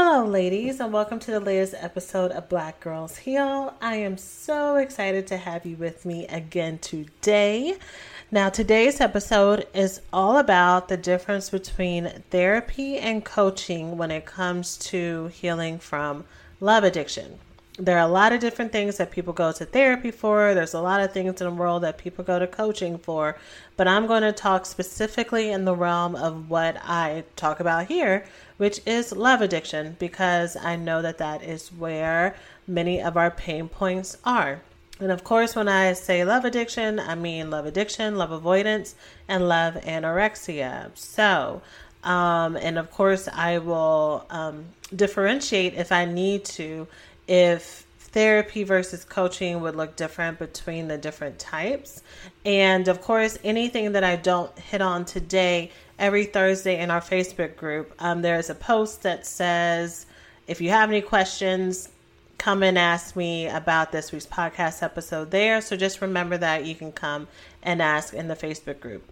[0.00, 3.74] Hello, ladies, and welcome to the latest episode of Black Girls Heal.
[3.82, 7.76] I am so excited to have you with me again today.
[8.30, 14.76] Now, today's episode is all about the difference between therapy and coaching when it comes
[14.76, 16.26] to healing from
[16.60, 17.40] love addiction.
[17.76, 20.52] There are a lot of different things that people go to therapy for.
[20.52, 23.36] There's a lot of things in the world that people go to coaching for.
[23.76, 28.24] But I'm going to talk specifically in the realm of what I talk about here,
[28.58, 33.68] which is love addiction, because I know that that is where many of our pain
[33.68, 34.60] points are.
[35.00, 38.94] And of course, when I say love addiction, I mean love addiction, love avoidance,
[39.28, 40.90] and love anorexia.
[40.94, 41.62] So,
[42.02, 46.88] um, and of course, I will um, differentiate if I need to,
[47.28, 52.02] if therapy versus coaching would look different between the different types.
[52.44, 57.56] And of course, anything that I don't hit on today every Thursday in our Facebook
[57.56, 57.92] group.
[57.98, 60.06] Um, there's a post that says,
[60.46, 61.88] if you have any questions,
[62.38, 65.60] come and ask me about this week's podcast episode there.
[65.60, 67.28] So just remember that you can come
[67.62, 69.04] and ask in the Facebook group.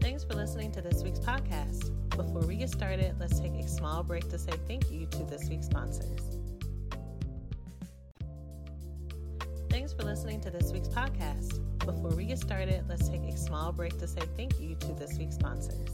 [0.00, 1.92] Thanks for listening to this week's podcast.
[2.10, 5.48] Before we get started, let's take a small break to say thank you to this
[5.48, 6.35] week's sponsors.
[9.76, 11.60] Thanks for listening to this week's podcast.
[11.80, 15.18] Before we get started, let's take a small break to say thank you to this
[15.18, 15.90] week's sponsors.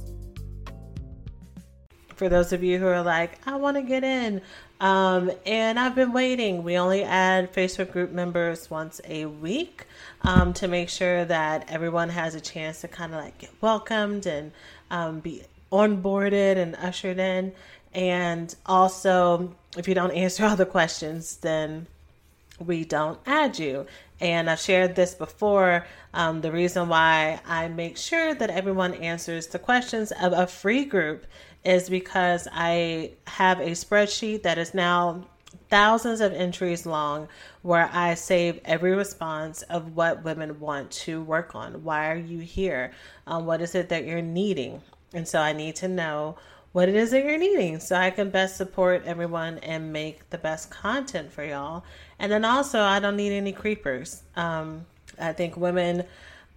[2.14, 4.40] For those of you who are like, I want to get in,
[4.78, 9.88] um, and I've been waiting, we only add Facebook group members once a week
[10.20, 14.26] um, to make sure that everyone has a chance to kind of like get welcomed
[14.26, 14.52] and
[14.92, 15.42] um, be
[15.72, 17.52] onboarded and ushered in.
[17.92, 21.88] And also, if you don't answer all the questions, then
[22.58, 23.86] we don't add you.
[24.20, 25.86] And I've shared this before.
[26.14, 30.84] Um, the reason why I make sure that everyone answers the questions of a free
[30.84, 31.26] group
[31.64, 35.26] is because I have a spreadsheet that is now
[35.68, 37.28] thousands of entries long
[37.62, 41.84] where I save every response of what women want to work on.
[41.84, 42.92] Why are you here?
[43.26, 44.82] Um, what is it that you're needing?
[45.14, 46.36] And so I need to know
[46.72, 50.38] what it is that you're needing so I can best support everyone and make the
[50.38, 51.84] best content for y'all.
[52.18, 54.22] And then also, I don't need any creepers.
[54.36, 54.86] Um,
[55.20, 56.04] I think women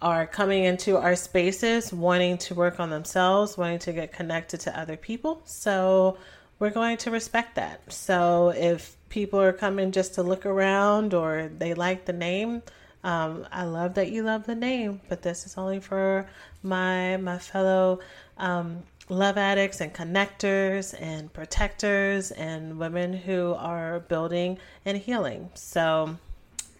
[0.00, 4.78] are coming into our spaces wanting to work on themselves, wanting to get connected to
[4.78, 5.42] other people.
[5.44, 6.18] So
[6.58, 7.92] we're going to respect that.
[7.92, 12.62] So if people are coming just to look around or they like the name,
[13.04, 16.26] um, I love that you love the name, but this is only for
[16.62, 18.00] my my fellow
[18.36, 25.50] um, love addicts and connectors and protectors and women who are building and healing.
[25.54, 26.16] So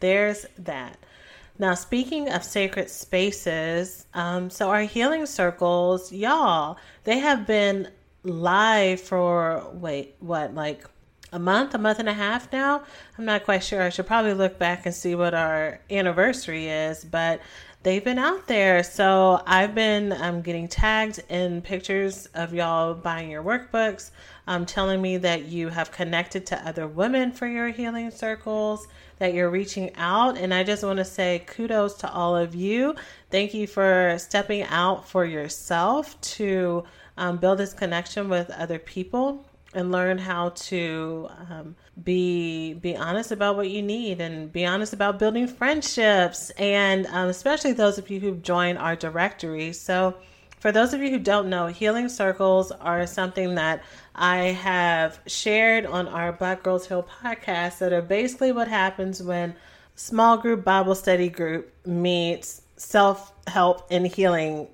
[0.01, 0.99] there's that.
[1.59, 7.89] Now, speaking of sacred spaces, um, so our healing circles, y'all, they have been
[8.25, 10.85] live for, wait, what, like
[11.33, 12.83] a month, a month and a half now?
[13.17, 13.83] I'm not quite sure.
[13.83, 17.41] I should probably look back and see what our anniversary is, but
[17.87, 18.83] they've been out there.
[18.83, 24.11] So I've been um, getting tagged in pictures of y'all buying your workbooks,
[24.49, 28.89] um, telling me that you have connected to other women for your healing circles,
[29.19, 30.37] that you're reaching out.
[30.37, 32.97] And I just want to say kudos to all of you.
[33.31, 36.83] Thank you for stepping out for yourself to
[37.17, 39.45] um, build this connection with other people
[39.75, 44.93] and learn how to um, be be honest about what you need and be honest
[44.93, 49.73] about building friendships and um, especially those of you who've joined our directory.
[49.73, 50.15] So
[50.59, 53.83] for those of you who don't know healing circles are something that
[54.15, 59.55] i have shared on our black girls heal podcast that are basically what happens when
[59.95, 64.67] small group bible study group meets self-help and healing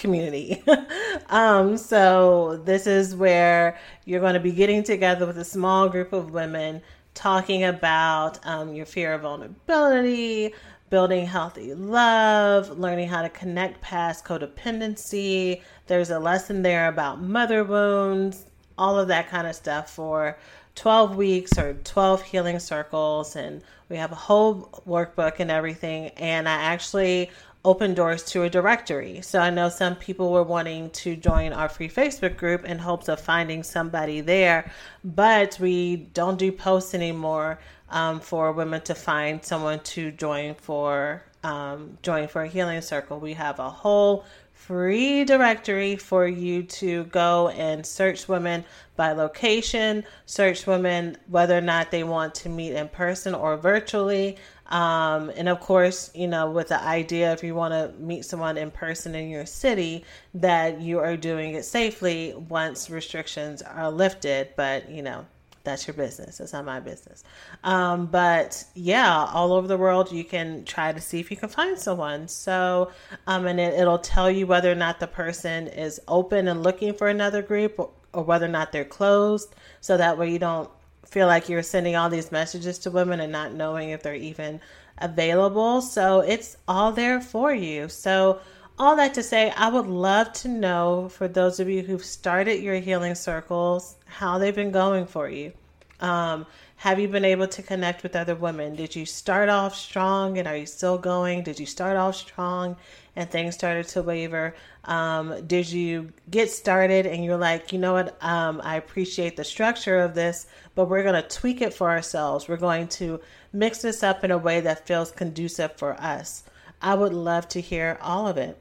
[0.00, 0.62] community.
[1.28, 6.12] um, so this is where you're going to be getting together with a small group
[6.12, 6.82] of women
[7.14, 10.54] talking about um, your fear of vulnerability,
[10.88, 15.62] building healthy love, learning how to connect past codependency.
[15.86, 18.46] There's a lesson there about mother wounds,
[18.78, 20.36] all of that kind of stuff for
[20.76, 23.36] 12 weeks or 12 healing circles.
[23.36, 26.08] And we have a whole workbook and everything.
[26.16, 27.30] And I actually
[27.64, 29.20] open doors to a directory.
[29.20, 33.08] So I know some people were wanting to join our free Facebook group in hopes
[33.08, 34.72] of finding somebody there,
[35.04, 37.58] but we don't do posts anymore
[37.90, 43.18] um, for women to find someone to join for um, join for a healing circle.
[43.18, 48.62] We have a whole free directory for you to go and search women
[48.94, 54.36] by location, search women whether or not they want to meet in person or virtually.
[54.70, 58.56] Um, and of course, you know, with the idea if you want to meet someone
[58.56, 64.50] in person in your city, that you are doing it safely once restrictions are lifted.
[64.56, 65.26] But, you know,
[65.62, 66.38] that's your business.
[66.38, 67.22] That's not my business.
[67.64, 71.48] Um, but yeah, all over the world, you can try to see if you can
[71.48, 72.28] find someone.
[72.28, 72.92] So,
[73.26, 76.94] um, and it, it'll tell you whether or not the person is open and looking
[76.94, 79.54] for another group or, or whether or not they're closed.
[79.80, 80.70] So that way you don't
[81.10, 84.60] feel like you're sending all these messages to women and not knowing if they're even
[84.98, 85.80] available.
[85.80, 87.88] So it's all there for you.
[87.88, 88.40] So,
[88.78, 92.62] all that to say, I would love to know for those of you who've started
[92.62, 95.52] your healing circles, how they've been going for you.
[96.00, 96.46] Um,
[96.76, 98.74] have you been able to connect with other women?
[98.74, 101.42] Did you start off strong and are you still going?
[101.42, 102.74] Did you start off strong
[103.16, 104.54] and things started to waver?
[104.86, 108.16] Um, did you get started and you're like, you know what?
[108.22, 110.46] Um, I appreciate the structure of this,
[110.80, 112.48] but we're going to tweak it for ourselves.
[112.48, 113.20] We're going to
[113.52, 116.42] mix this up in a way that feels conducive for us.
[116.80, 118.56] I would love to hear all of it.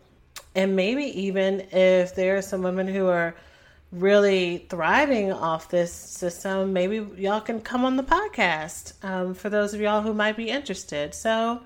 [0.54, 3.36] And maybe even if there are some women who are
[3.94, 9.74] really thriving off this system, maybe y'all can come on the podcast um, for those
[9.74, 11.16] of y'all who might be interested.
[11.16, 11.62] So,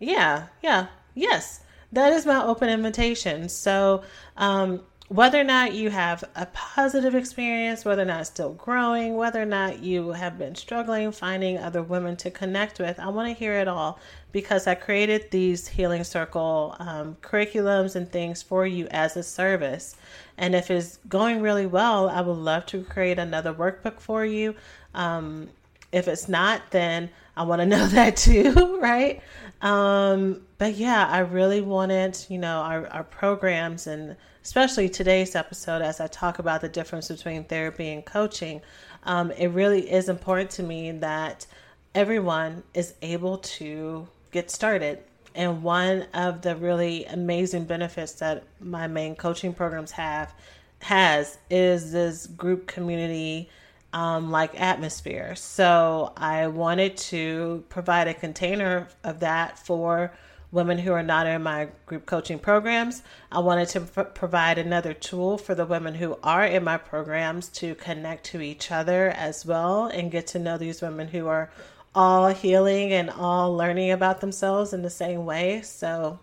[0.00, 1.60] yeah, yeah, yes,
[1.92, 3.48] that is my open invitation.
[3.48, 4.02] So,
[4.36, 9.42] um, whether or not you have a positive experience, whether or not still growing, whether
[9.42, 13.38] or not you have been struggling finding other women to connect with, I want to
[13.38, 13.98] hear it all
[14.32, 19.96] because I created these Healing Circle um, curriculums and things for you as a service.
[20.38, 24.54] And if it's going really well, I would love to create another workbook for you.
[24.94, 25.50] Um,
[25.92, 29.22] if it's not, then I want to know that too, right?
[29.62, 35.82] Um, but yeah, I really wanted, you know, our, our programs and especially today's episode
[35.82, 38.60] as I talk about the difference between therapy and coaching.
[39.04, 41.46] Um, it really is important to me that
[41.94, 44.98] everyone is able to get started.
[45.34, 50.34] And one of the really amazing benefits that my main coaching programs have
[50.80, 53.48] has is this group community
[53.92, 55.34] um, like atmosphere.
[55.36, 60.12] So I wanted to provide a container of that for
[60.50, 63.02] women who are not in my group coaching programs.
[63.32, 67.74] I wanted to provide another tool for the women who are in my programs to
[67.74, 71.50] connect to each other as well and get to know these women who are
[71.94, 75.62] all healing and all learning about themselves in the same way.
[75.62, 76.18] So,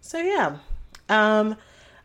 [0.00, 0.58] so yeah.
[1.08, 1.56] Um,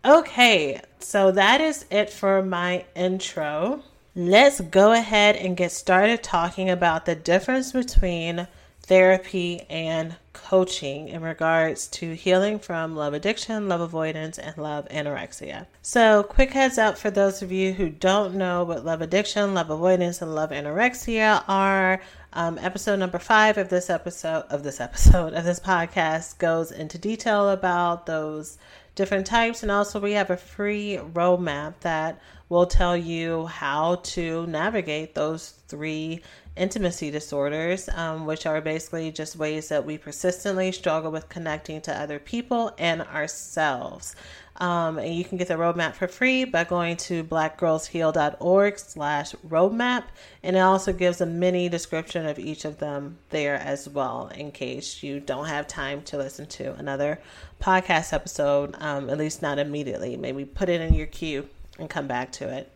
[0.05, 3.83] okay, so that is it for my intro.
[4.19, 8.47] Let's go ahead and get started talking about the difference between
[8.81, 15.67] therapy and coaching in regards to healing from love addiction, love avoidance, and love anorexia.
[15.83, 19.69] So, quick heads up for those of you who don't know what love addiction, love
[19.69, 22.01] avoidance, and love anorexia are.
[22.33, 26.97] Um, episode number five of this episode of this episode of this podcast goes into
[26.97, 28.57] detail about those
[28.95, 34.45] different types, and also we have a free roadmap that will tell you how to
[34.47, 36.21] navigate those three
[36.55, 41.95] intimacy disorders, um, which are basically just ways that we persistently struggle with connecting to
[41.95, 44.15] other people and ourselves.
[44.59, 50.05] Um, and you can get the roadmap for free by going to blackgirlsheal.org slash roadmap.
[50.41, 54.51] And it also gives a mini description of each of them there as well, in
[54.51, 57.19] case you don't have time to listen to another
[57.61, 60.17] podcast episode, um, at least not immediately.
[60.17, 62.71] Maybe put it in your queue and come back to it.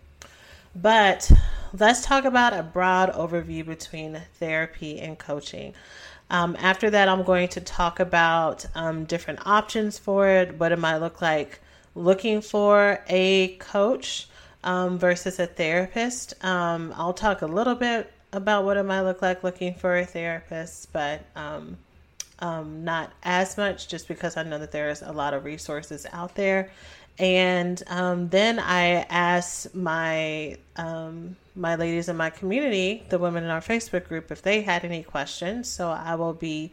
[0.75, 1.31] But
[1.77, 5.73] let's talk about a broad overview between therapy and coaching.
[6.29, 10.57] Um, after that, I'm going to talk about um, different options for it.
[10.57, 11.59] What it might look like
[11.93, 14.29] looking for a coach
[14.63, 16.33] um, versus a therapist.
[16.43, 20.05] Um, I'll talk a little bit about what it might look like looking for a
[20.05, 21.77] therapist, but um,
[22.39, 26.35] um, not as much just because I know that there's a lot of resources out
[26.35, 26.71] there.
[27.21, 33.51] And um, then I asked my um, my ladies in my community, the women in
[33.51, 35.69] our Facebook group, if they had any questions.
[35.69, 36.71] So I will be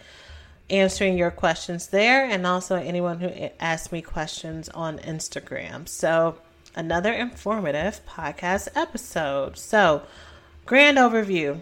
[0.70, 5.86] answering your questions there and also anyone who asks me questions on Instagram.
[5.86, 6.38] So,
[6.74, 9.58] another informative podcast episode.
[9.58, 10.02] So,
[10.64, 11.60] grand overview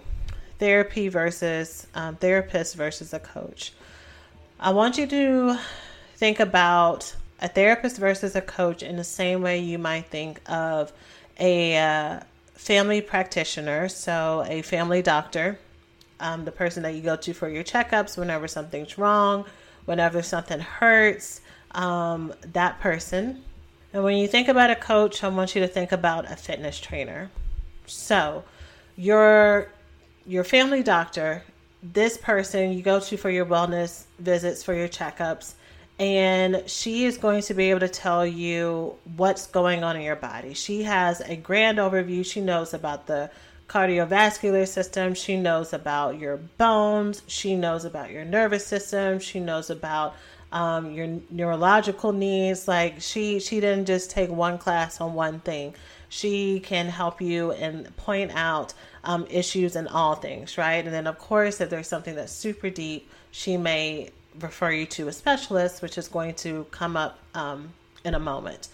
[0.60, 3.72] therapy versus um, therapist versus a coach.
[4.60, 5.58] I want you to
[6.14, 10.92] think about a therapist versus a coach in the same way you might think of
[11.38, 12.20] a uh,
[12.54, 15.58] family practitioner, so a family doctor,
[16.20, 19.44] um, the person that you go to for your checkups whenever something's wrong,
[19.84, 23.44] whenever something hurts, um, that person.
[23.92, 26.80] And when you think about a coach, I want you to think about a fitness
[26.80, 27.30] trainer.
[27.86, 28.44] So,
[28.96, 29.68] your
[30.26, 31.44] your family doctor,
[31.82, 35.54] this person you go to for your wellness visits, for your checkups,
[35.98, 40.16] and she is going to be able to tell you what's going on in your
[40.16, 40.52] body.
[40.54, 42.24] She has a grand overview.
[42.24, 43.30] She knows about the
[43.68, 49.70] cardiovascular system, she knows about your bones, she knows about your nervous system, she knows
[49.70, 50.14] about
[50.52, 52.68] um, your neurological needs.
[52.68, 55.74] Like she she didn't just take one class on one thing.
[56.08, 58.72] She can help you and point out
[59.02, 60.84] um, issues in all things, right?
[60.84, 65.08] And then of course, if there's something that's super deep, she may refer you to
[65.08, 67.72] a specialist, which is going to come up um,
[68.04, 68.68] in a moment.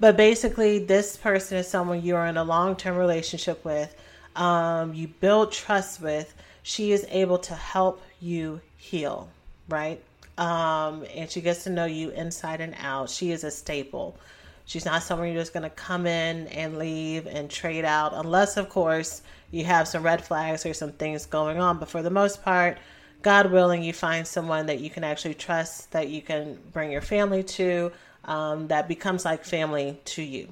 [0.00, 3.94] But basically, this person is someone you're in a long term relationship with,
[4.36, 6.34] um, you build trust with.
[6.64, 9.28] She is able to help you heal,
[9.68, 10.02] right?
[10.38, 13.10] Um, and she gets to know you inside and out.
[13.10, 14.16] She is a staple.
[14.64, 18.56] She's not someone you're just going to come in and leave and trade out, unless,
[18.56, 21.78] of course, you have some red flags or some things going on.
[21.78, 22.78] But for the most part,
[23.22, 27.00] God willing, you find someone that you can actually trust, that you can bring your
[27.00, 27.92] family to,
[28.24, 30.48] um, that becomes like family to you.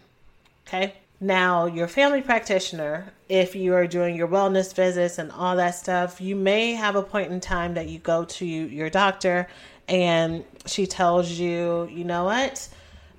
[0.67, 0.95] Okay.
[1.23, 6.21] Now, your family practitioner, if you are doing your wellness visits and all that stuff,
[6.21, 9.47] you may have a point in time that you go to your doctor
[9.87, 12.69] and she tells you, you know what?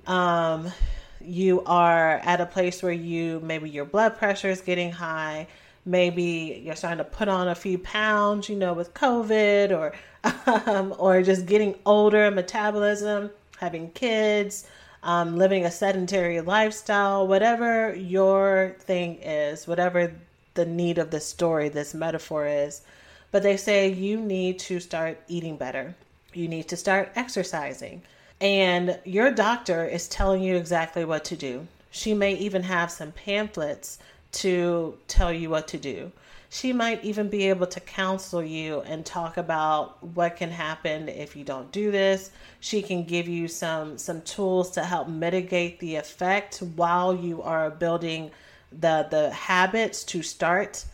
[0.06, 0.72] Um,
[1.20, 5.46] you are at a place where you maybe your blood pressure is getting high
[5.84, 9.92] maybe you're starting to put on a few pounds, you know, with COVID or
[10.66, 14.66] um, or just getting older, metabolism, having kids,
[15.02, 20.12] um, living a sedentary lifestyle, whatever your thing is, whatever
[20.54, 22.82] the need of the story, this metaphor is.
[23.30, 25.94] But they say you need to start eating better.
[26.34, 28.02] You need to start exercising.
[28.40, 31.66] And your doctor is telling you exactly what to do.
[31.90, 33.98] She may even have some pamphlets
[34.32, 36.12] to tell you what to do.
[36.50, 41.34] She might even be able to counsel you and talk about what can happen if
[41.34, 42.30] you don't do this.
[42.60, 47.70] She can give you some some tools to help mitigate the effect while you are
[47.70, 48.30] building
[48.70, 50.84] the the habits to start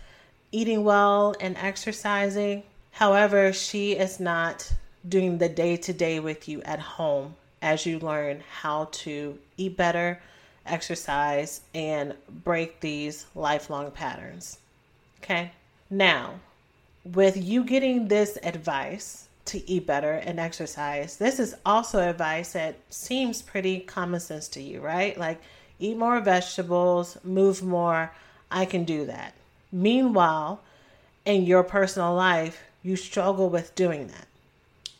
[0.53, 2.63] eating well and exercising.
[2.93, 4.73] However, she is not
[5.09, 9.77] doing the day to day with you at home as you learn how to eat
[9.77, 10.21] better,
[10.71, 14.59] exercise, and break these lifelong patterns.
[15.23, 15.53] Okay.
[15.91, 16.35] Now,
[17.05, 22.77] with you getting this advice to eat better and exercise, this is also advice that
[22.91, 25.17] seems pretty common sense to you, right?
[25.19, 25.41] Like,
[25.79, 28.13] eat more vegetables, move more.
[28.51, 29.35] I can do that.
[29.73, 30.61] Meanwhile,
[31.25, 34.27] in your personal life, you struggle with doing that.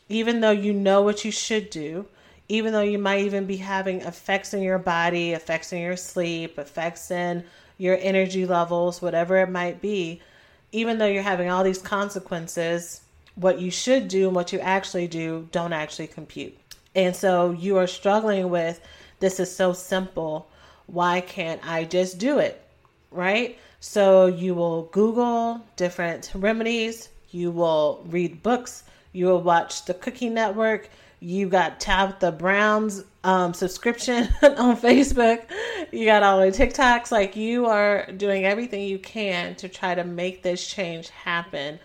[0.07, 2.05] Even though you know what you should do,
[2.49, 6.57] even though you might even be having effects in your body, effects in your sleep,
[6.57, 7.43] effects in
[7.77, 10.19] your energy levels, whatever it might be,
[10.71, 13.01] even though you're having all these consequences,
[13.35, 16.57] what you should do and what you actually do don't actually compute.
[16.95, 18.81] And so you are struggling with
[19.19, 20.49] this is so simple.
[20.87, 22.61] Why can't I just do it?
[23.11, 23.59] Right?
[23.79, 30.33] So you will Google different remedies, you will read books, you will watch the Cooking
[30.33, 30.89] Network,
[31.19, 35.43] you got Tabitha Brown's um, subscription on Facebook.
[35.91, 37.11] You got all the TikToks.
[37.11, 41.79] Like you are doing everything you can to try to make this change happen.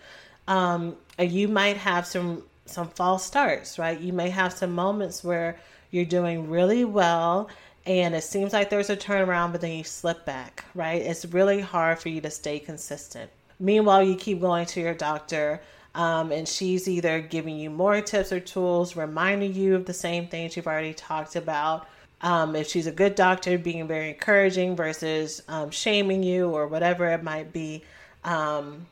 [0.47, 3.99] Um, you might have some some false starts, right?
[3.99, 5.59] You may have some moments where
[5.91, 7.49] you're doing really well
[7.85, 11.01] and it seems like there's a turnaround, but then you slip back, right?
[11.01, 13.29] It's really hard for you to stay consistent.
[13.59, 15.61] Meanwhile, you keep going to your doctor
[15.95, 20.27] um, and she's either giving you more tips or tools, reminding you of the same
[20.27, 21.87] things you've already talked about.
[22.21, 27.09] Um, if she's a good doctor, being very encouraging versus um, shaming you or whatever
[27.11, 27.83] it might be,
[28.25, 28.85] um,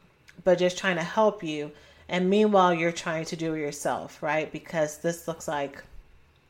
[0.46, 1.72] but just trying to help you.
[2.08, 4.50] And meanwhile, you're trying to do it yourself, right?
[4.52, 5.84] Because this looks like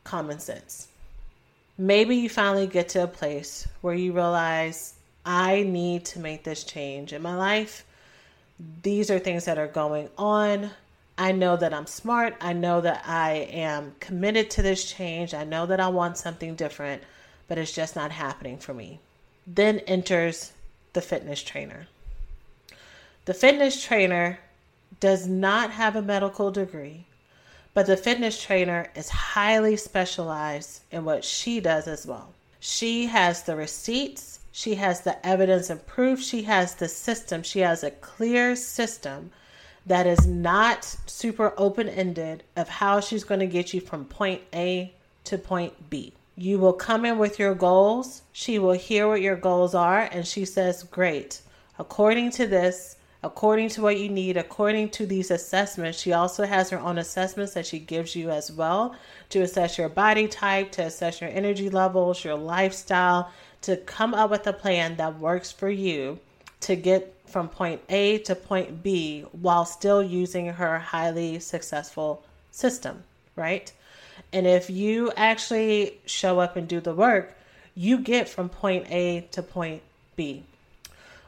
[0.04, 0.88] common sense.
[1.80, 4.94] Maybe you finally get to a place where you realize,
[5.26, 7.86] I need to make this change in my life
[8.82, 10.72] these are things that are going on.
[11.18, 12.36] I know that I'm smart.
[12.42, 15.34] I know that I am committed to this change.
[15.34, 17.04] I know that I want something different,
[17.48, 19.00] but it's just not happening for me.
[19.46, 20.54] Then enters
[20.94, 21.88] the fitness trainer.
[23.26, 24.40] The fitness trainer
[25.00, 27.06] does not have a medical degree,
[27.74, 32.34] but the fitness trainer is highly specialized in what she does as well.
[32.60, 37.62] She has the receipts, she has the evidence and proof, she has the system, she
[37.62, 39.32] has a clear system
[39.84, 44.44] that is not super open ended of how she's going to get you from point
[44.54, 44.94] A
[45.24, 46.14] to point B.
[46.38, 48.22] You will come in with your goals.
[48.32, 51.42] She will hear what your goals are, and she says, Great.
[51.80, 56.70] According to this, according to what you need, according to these assessments, she also has
[56.70, 58.96] her own assessments that she gives you as well
[59.30, 63.32] to assess your body type, to assess your energy levels, your lifestyle,
[63.64, 66.20] to come up with a plan that works for you
[66.62, 73.04] to get from point A to point B while still using her highly successful system,
[73.36, 73.72] right?
[74.32, 77.36] And if you actually show up and do the work,
[77.76, 79.82] you get from point A to point
[80.16, 80.44] B.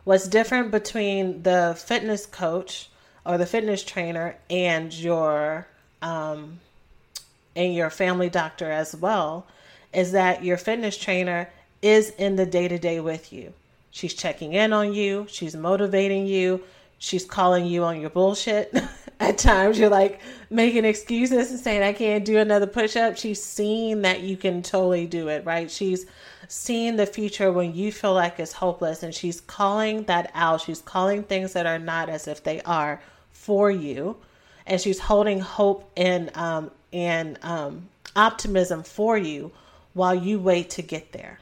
[0.03, 2.89] What's different between the fitness coach
[3.25, 5.67] or the fitness trainer and your
[6.01, 6.59] um,
[7.55, 9.47] and your family doctor as well
[9.93, 11.49] is that your fitness trainer
[11.85, 13.53] is in the day to day with you.
[13.91, 16.63] She's checking in on you, she's motivating you,
[16.97, 18.73] she's calling you on your bullshit.
[19.19, 23.15] At times, you're like making excuses and saying, I can't do another push up.
[23.15, 25.71] She's seeing that you can totally do it, right?
[25.71, 26.05] She's
[26.49, 30.61] seeing the future when you feel like it's hopeless and she's calling that out.
[30.61, 33.01] She's calling things that are not as if they are
[33.31, 34.17] for you.
[34.65, 37.87] And she's holding hope and, um, and um,
[38.17, 39.53] optimism for you
[39.93, 41.39] while you wait to get there,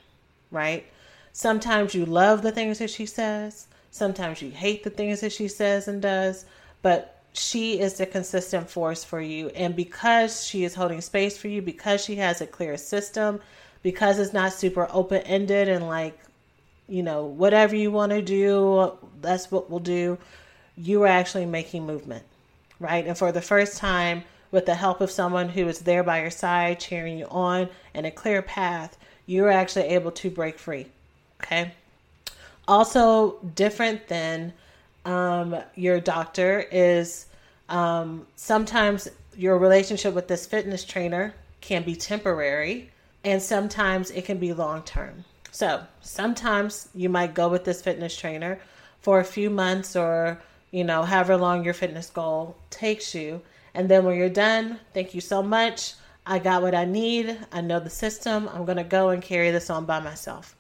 [0.53, 0.86] right?
[1.33, 5.48] Sometimes you love the things that she says, sometimes you hate the things that she
[5.48, 6.45] says and does,
[6.81, 9.50] but she is the consistent force for you.
[9.50, 13.41] And because she is holding space for you, because she has a clear system,
[13.81, 16.18] because it's not super open ended and like,
[16.87, 20.18] you know, whatever you want to do, that's what we'll do,
[20.77, 22.24] you are actually making movement,
[22.79, 23.05] right?
[23.07, 26.29] And for the first time, with the help of someone who is there by your
[26.29, 30.88] side, cheering you on, and a clear path, you're actually able to break free.
[31.42, 31.74] Okay.
[32.68, 34.53] Also, different than
[35.05, 37.25] um, your doctor is
[37.70, 42.90] um, sometimes your relationship with this fitness trainer can be temporary
[43.24, 45.24] and sometimes it can be long term.
[45.51, 48.59] So, sometimes you might go with this fitness trainer
[49.01, 53.42] for a few months or, you know, however long your fitness goal takes you.
[53.74, 55.94] And then when you're done, thank you so much.
[56.25, 57.38] I got what I need.
[57.51, 58.50] I know the system.
[58.53, 60.55] I'm going to go and carry this on by myself.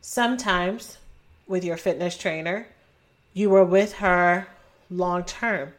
[0.00, 0.98] Sometimes
[1.46, 2.68] with your fitness trainer,
[3.34, 4.46] you are with her
[4.90, 5.72] long term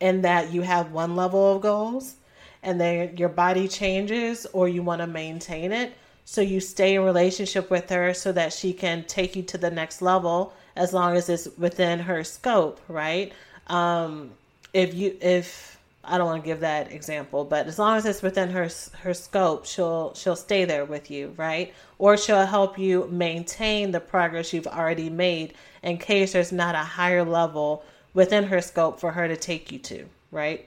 [0.00, 2.16] and that you have one level of goals
[2.62, 5.92] and then your body changes or you want to maintain it.
[6.24, 9.70] So you stay in relationship with her so that she can take you to the
[9.70, 13.32] next level as long as it's within her scope, right?
[13.66, 14.30] Um,
[14.72, 15.69] if you if
[16.02, 18.68] I don't want to give that example, but as long as it's within her
[19.00, 21.74] her scope, she'll she'll stay there with you, right?
[21.98, 26.78] Or she'll help you maintain the progress you've already made in case there's not a
[26.78, 27.84] higher level
[28.14, 30.66] within her scope for her to take you to, right?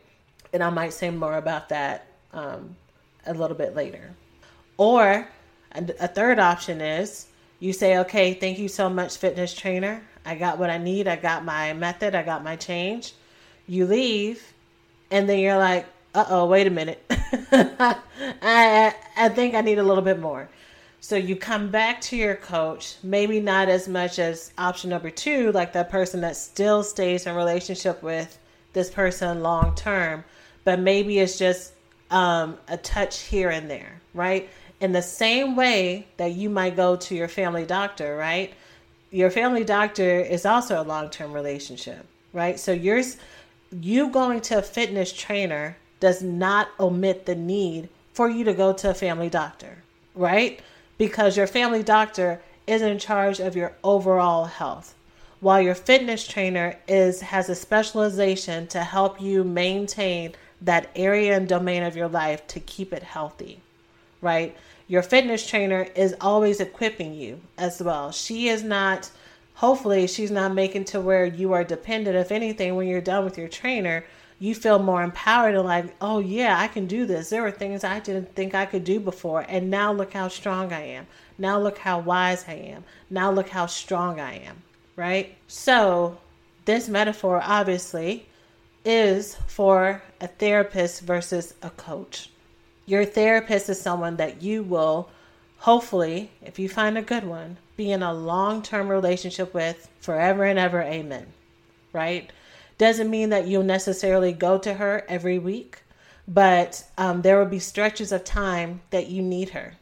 [0.54, 2.76] And I might say more about that um,
[3.26, 4.12] a little bit later.
[4.78, 5.28] Or
[5.76, 7.28] a third option is
[7.60, 10.04] you say, okay, thank you so much, fitness trainer.
[10.26, 11.08] I got what I need.
[11.08, 12.14] I got my method.
[12.14, 13.14] I got my change.
[13.68, 14.54] You leave
[15.14, 17.06] and then you're like, uh oh, wait a minute.
[17.12, 20.50] I, I think I need a little bit more.
[21.02, 25.52] So you come back to your coach, maybe not as much as option number two,
[25.52, 28.40] like that person that still stays in relationship with
[28.74, 30.24] this person long term,
[30.64, 31.74] but maybe it's just
[32.10, 34.50] um, a touch here and there, right?
[34.80, 38.52] In the same way that you might go to your family doctor, right?
[39.12, 42.60] Your family doctor is also a long term relationship, right?
[42.60, 43.18] So yours
[43.80, 48.74] you going to a fitness trainer does not omit the need for you to go
[48.74, 49.84] to a family doctor,
[50.16, 50.62] right?
[50.98, 54.96] Because your family doctor is in charge of your overall health,
[55.40, 61.48] while your fitness trainer is has a specialization to help you maintain that area and
[61.48, 63.60] domain of your life to keep it healthy,
[64.22, 64.56] right?
[64.88, 68.12] Your fitness trainer is always equipping you as well.
[68.12, 69.10] She is not
[69.64, 72.18] hopefully she's not making to where you are dependent.
[72.18, 74.04] If anything when you're done with your trainer
[74.40, 77.30] you feel more empowered and like oh yeah i can do this.
[77.30, 80.74] There were things i didn't think i could do before and now look how strong
[80.74, 81.08] i am.
[81.38, 82.84] Now look how wise i am.
[83.10, 84.58] Now look how strong i am
[84.96, 85.36] right?
[85.48, 86.18] So
[86.66, 88.26] this metaphor obviously
[88.86, 92.30] is for a therapist versus a coach.
[92.86, 95.10] Your therapist is someone that you will
[95.64, 100.44] hopefully, if you find a good one, be in a long term relationship with forever
[100.44, 100.82] and ever.
[100.82, 101.26] Amen.
[101.94, 102.32] Right?
[102.78, 105.82] Doesn't mean that you'll necessarily go to her every week,
[106.28, 109.76] but um, there will be stretches of time that you need her,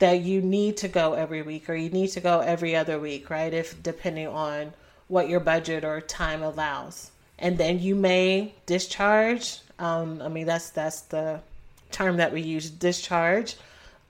[0.00, 3.30] that you need to go every week or you need to go every other week,
[3.30, 3.54] right?
[3.54, 4.74] If depending on
[5.08, 7.10] what your budget or time allows.
[7.38, 9.60] And then you may discharge.
[9.78, 11.40] Um, I mean, that's that's the
[11.90, 13.56] term that we use, discharge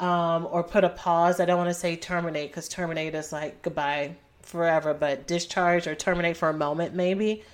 [0.00, 1.40] um, or put a pause.
[1.40, 5.94] I don't want to say terminate because terminate is like goodbye forever, but discharge or
[5.94, 7.44] terminate for a moment maybe.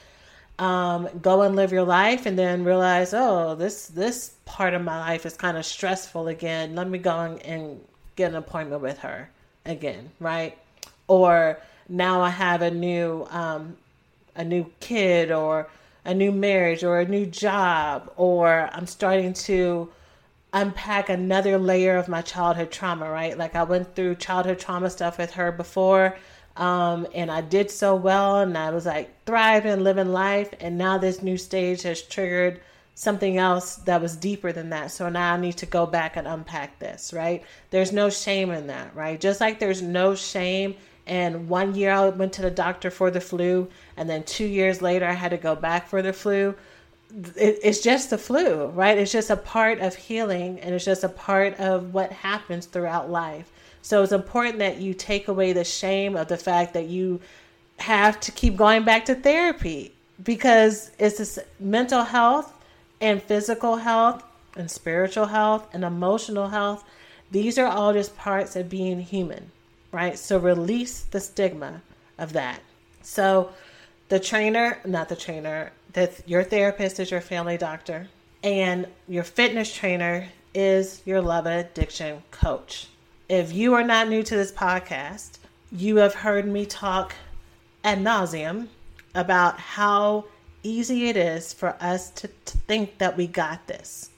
[0.59, 4.99] Um, go and live your life and then realize, oh, this this part of my
[4.99, 6.75] life is kind of stressful again.
[6.75, 7.81] Let me go and
[8.17, 9.31] get an appointment with her
[9.65, 10.59] again, right?
[11.07, 13.77] Or now I have a new um,
[14.35, 15.69] a new kid or
[16.05, 19.91] a new marriage or a new job or I'm starting to
[20.53, 23.37] unpack another layer of my childhood trauma, right?
[23.37, 26.17] Like I went through childhood trauma stuff with her before,
[26.57, 30.99] um, and I did so well, and I was like thriving, living life, and now
[30.99, 32.61] this new stage has triggered
[32.95, 34.91] something else that was deeper than that.
[34.91, 37.45] So now I need to go back and unpack this, right?
[37.71, 39.21] There's no shame in that, right?
[39.21, 40.75] Just like there's no shame.
[41.07, 44.83] And one year I went to the doctor for the flu, and then two years
[44.83, 46.57] later I had to go back for the flu
[47.37, 48.99] it, it's just the flu, right?
[48.99, 53.11] It's just a part of healing and it's just a part of what happens throughout
[53.11, 53.51] life.
[53.83, 57.21] So it's important that you take away the shame of the fact that you
[57.79, 59.93] have to keep going back to therapy
[60.23, 62.53] because it's this mental health
[63.01, 64.23] and physical health
[64.57, 66.85] and spiritual health and emotional health.
[67.31, 69.51] These are all just parts of being human,
[69.93, 70.19] right?
[70.19, 71.83] So release the stigma
[72.19, 72.61] of that.
[73.03, 73.51] So
[74.09, 78.09] the trainer, not the trainer, that your therapist is your family doctor
[78.43, 82.89] and your fitness trainer is your love addiction coach.
[83.29, 85.39] If you are not new to this podcast,
[85.71, 87.15] you have heard me talk
[87.85, 88.69] ad nauseum
[89.15, 90.25] about how
[90.63, 94.11] easy it is for us to, to think that we got this.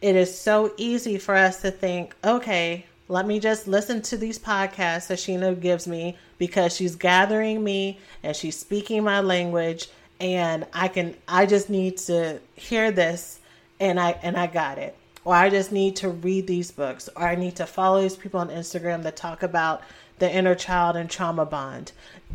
[0.00, 4.38] It is so easy for us to think, okay, let me just listen to these
[4.38, 9.88] podcasts that Shena gives me because she's gathering me and she's speaking my language
[10.20, 13.40] and I can I just need to hear this
[13.80, 14.96] and I and I got it.
[15.24, 18.40] Or I just need to read these books or I need to follow these people
[18.40, 19.82] on Instagram that talk about
[20.18, 21.92] the inner child and trauma bond,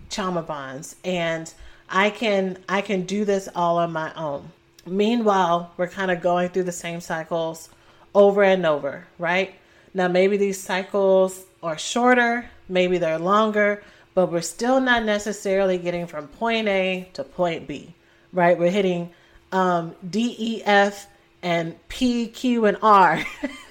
[0.09, 1.53] trauma bonds and
[1.89, 4.51] I can I can do this all on my own.
[4.85, 7.69] Meanwhile, we're kind of going through the same cycles
[8.15, 9.53] over and over, right?
[9.93, 16.07] Now maybe these cycles are shorter, maybe they're longer, but we're still not necessarily getting
[16.07, 17.93] from point A to point B,
[18.33, 18.57] right?
[18.57, 19.11] We're hitting
[19.51, 21.07] um, D, E, F,
[21.41, 23.23] and P, Q, and R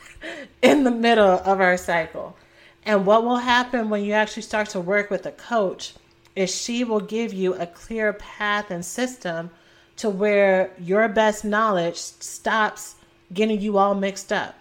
[0.62, 2.36] in the middle of our cycle.
[2.84, 5.94] And what will happen when you actually start to work with a coach
[6.34, 9.50] is she will give you a clear path and system
[9.96, 12.94] to where your best knowledge stops
[13.32, 14.54] getting you all mixed up.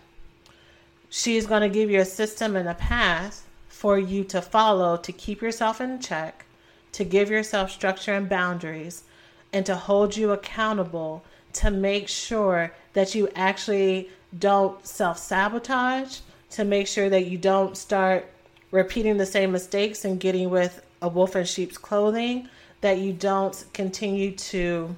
[1.10, 3.48] She's going to give you a system and a path
[3.80, 6.44] for you to follow to keep yourself in check,
[6.92, 9.06] to give yourself structure and boundaries,
[9.54, 16.66] and to hold you accountable to make sure that you actually don't self sabotage, to
[16.66, 18.30] make sure that you don't start
[18.72, 22.50] repeating the same mistakes and getting with a wolf in sheep's clothing,
[22.82, 24.94] that you don't continue to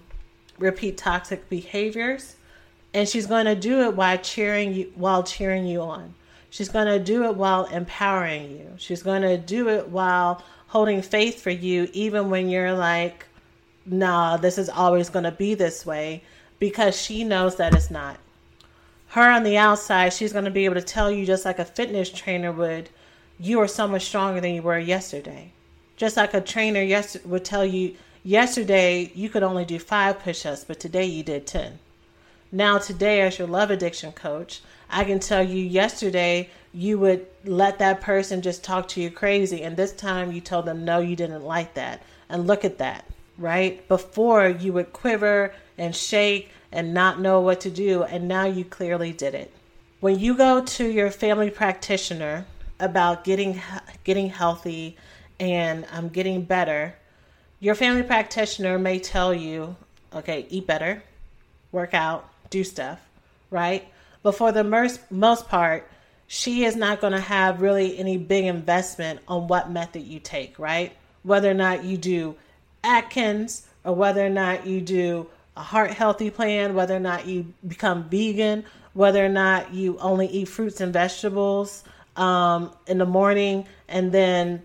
[0.58, 2.36] repeat toxic behaviors.
[2.96, 6.16] And she's going to do it while cheering you while cheering you on.
[6.52, 8.74] She's going to do it while empowering you.
[8.78, 13.26] She's going to do it while holding faith for you, even when you're like,
[13.86, 16.24] nah, this is always going to be this way,
[16.60, 18.18] because she knows that it's not.
[19.08, 21.66] Her on the outside, she's going to be able to tell you, just like a
[21.66, 22.90] fitness trainer would,
[23.40, 25.54] you are so much stronger than you were yesterday.
[25.96, 30.46] Just like a trainer yes- would tell you, yesterday you could only do five push
[30.46, 31.80] ups, but today you did 10.
[32.52, 37.80] Now, today, as your love addiction coach, I can tell you yesterday you would let
[37.80, 41.16] that person just talk to you crazy, and this time you told them no, you
[41.16, 42.02] didn't like that.
[42.28, 43.06] And look at that,
[43.38, 43.88] right?
[43.88, 48.66] Before you would quiver and shake and not know what to do, and now you
[48.66, 49.54] clearly did it.
[50.02, 52.46] When you go to your family practitioner
[52.82, 53.62] about getting
[54.04, 54.98] getting healthy
[55.40, 56.96] and um, getting better,
[57.62, 59.78] your family practitioner may tell you,
[60.14, 61.04] okay, eat better,
[61.72, 63.00] work out, do stuff,
[63.50, 63.88] right?
[64.22, 65.90] But for the most, most part,
[66.28, 70.60] she is not going to have really any big investment on what method you take,
[70.60, 70.94] right?
[71.24, 72.36] Whether or not you do
[72.84, 77.54] Atkins or whether or not you do a heart healthy plan, whether or not you
[77.68, 81.84] become vegan, whether or not you only eat fruits and vegetables
[82.16, 84.62] um, in the morning and then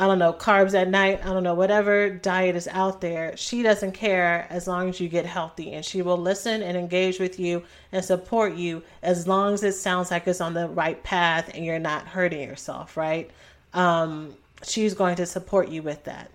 [0.00, 3.62] I don't know, carbs at night, I don't know, whatever diet is out there, she
[3.62, 7.38] doesn't care as long as you get healthy and she will listen and engage with
[7.38, 11.50] you and support you as long as it sounds like it's on the right path
[11.52, 13.30] and you're not hurting yourself, right?
[13.74, 14.32] Um,
[14.62, 16.30] she's going to support you with that.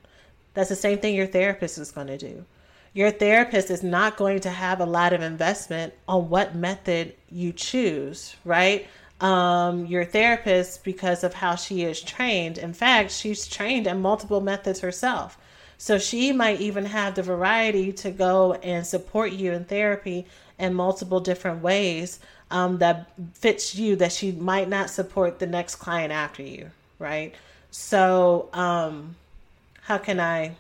[0.54, 2.46] That's the same thing your therapist is going to do.
[2.94, 7.52] Your therapist is not going to have a lot of investment on what method you
[7.52, 8.88] choose, right?
[9.22, 14.42] Um, your therapist, because of how she is trained, in fact, she's trained in multiple
[14.42, 15.38] methods herself.
[15.78, 20.26] So she might even have the variety to go and support you in therapy
[20.58, 22.20] in multiple different ways
[22.52, 27.34] um, that fits you that she might not support the next client after you, right?
[27.72, 29.16] So, um,
[29.82, 30.56] how can I?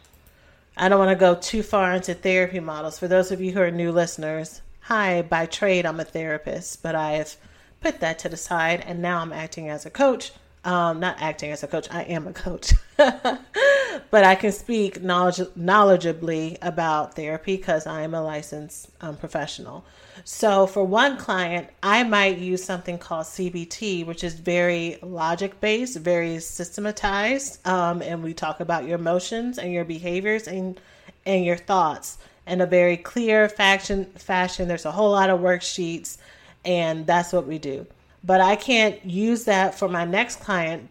[0.78, 3.00] I don't want to go too far into therapy models.
[3.00, 6.96] For those of you who are new listeners, hi, by trade, I'm a therapist, but
[6.96, 7.38] I've
[7.86, 10.32] put that to the side and now I'm acting as a coach.
[10.64, 12.74] Um, not acting as a coach, I am a coach.
[12.98, 19.86] but I can speak knowledge, knowledgeably about therapy because I am a licensed um, professional.
[20.24, 25.98] So, for one client, I might use something called CBT, which is very logic based,
[25.98, 30.80] very systematized, um, and we talk about your emotions and your behaviors and
[31.28, 32.18] and your thoughts
[32.48, 34.06] in a very clear fashion.
[34.18, 34.68] Fashion.
[34.68, 36.18] There's a whole lot of worksheets,
[36.66, 37.86] and that's what we do.
[38.24, 40.90] But I can't use that for my next client,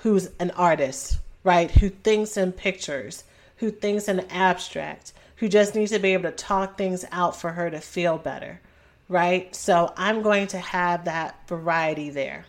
[0.00, 1.70] who's an artist, right?
[1.70, 3.24] Who thinks in pictures,
[3.56, 7.50] who thinks in abstract who just needs to be able to talk things out for
[7.50, 8.60] her to feel better,
[9.08, 9.54] right?
[9.54, 12.46] So I'm going to have that variety there.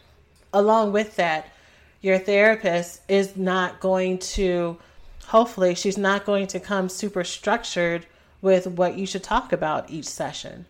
[0.53, 1.49] Along with that,
[2.01, 4.77] your therapist is not going to,
[5.25, 8.05] hopefully, she's not going to come super structured
[8.41, 10.65] with what you should talk about each session,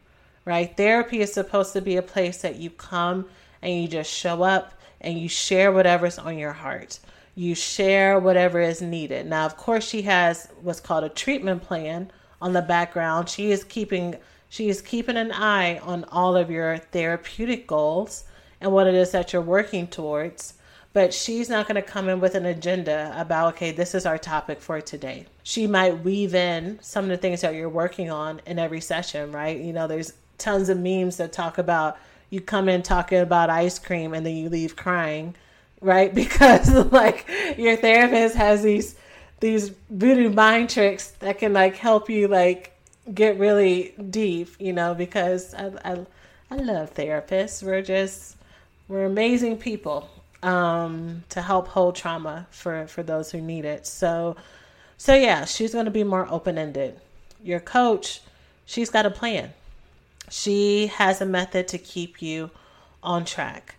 [0.46, 0.76] right?
[0.78, 3.26] Therapy is supposed to be a place that you come
[3.62, 7.00] and you just show up and you share whatever's on your heart
[7.36, 9.26] you share whatever is needed.
[9.28, 12.10] Now, of course, she has what's called a treatment plan
[12.42, 13.30] on the background.
[13.30, 14.16] She is keeping
[14.48, 18.24] she is keeping an eye on all of your therapeutic goals
[18.62, 20.54] and what it is that you're working towards.
[20.94, 24.18] But she's not going to come in with an agenda about, okay, this is our
[24.18, 25.26] topic for today.
[25.44, 29.34] She might weave in some of the things that you're working on in every session,
[29.34, 29.60] right?
[29.60, 31.98] You know, there's tons of memes that talk about
[32.30, 35.36] you come in talking about ice cream and then you leave crying
[35.86, 36.14] right?
[36.26, 38.96] Because like your therapist has these
[39.40, 42.78] these voodoo mind tricks that can like help you like
[43.14, 46.06] get really deep, you know, because I I,
[46.52, 47.64] I love therapists.
[47.64, 48.38] We're just
[48.88, 50.10] we're amazing people
[50.44, 53.86] um, to help hold trauma for for those who need it.
[53.88, 54.36] So
[54.98, 57.00] so yeah, she's going to be more open-ended.
[57.44, 58.22] Your coach,
[58.66, 59.54] she's got a plan.
[60.30, 62.52] She has a method to keep you
[63.04, 63.76] on track,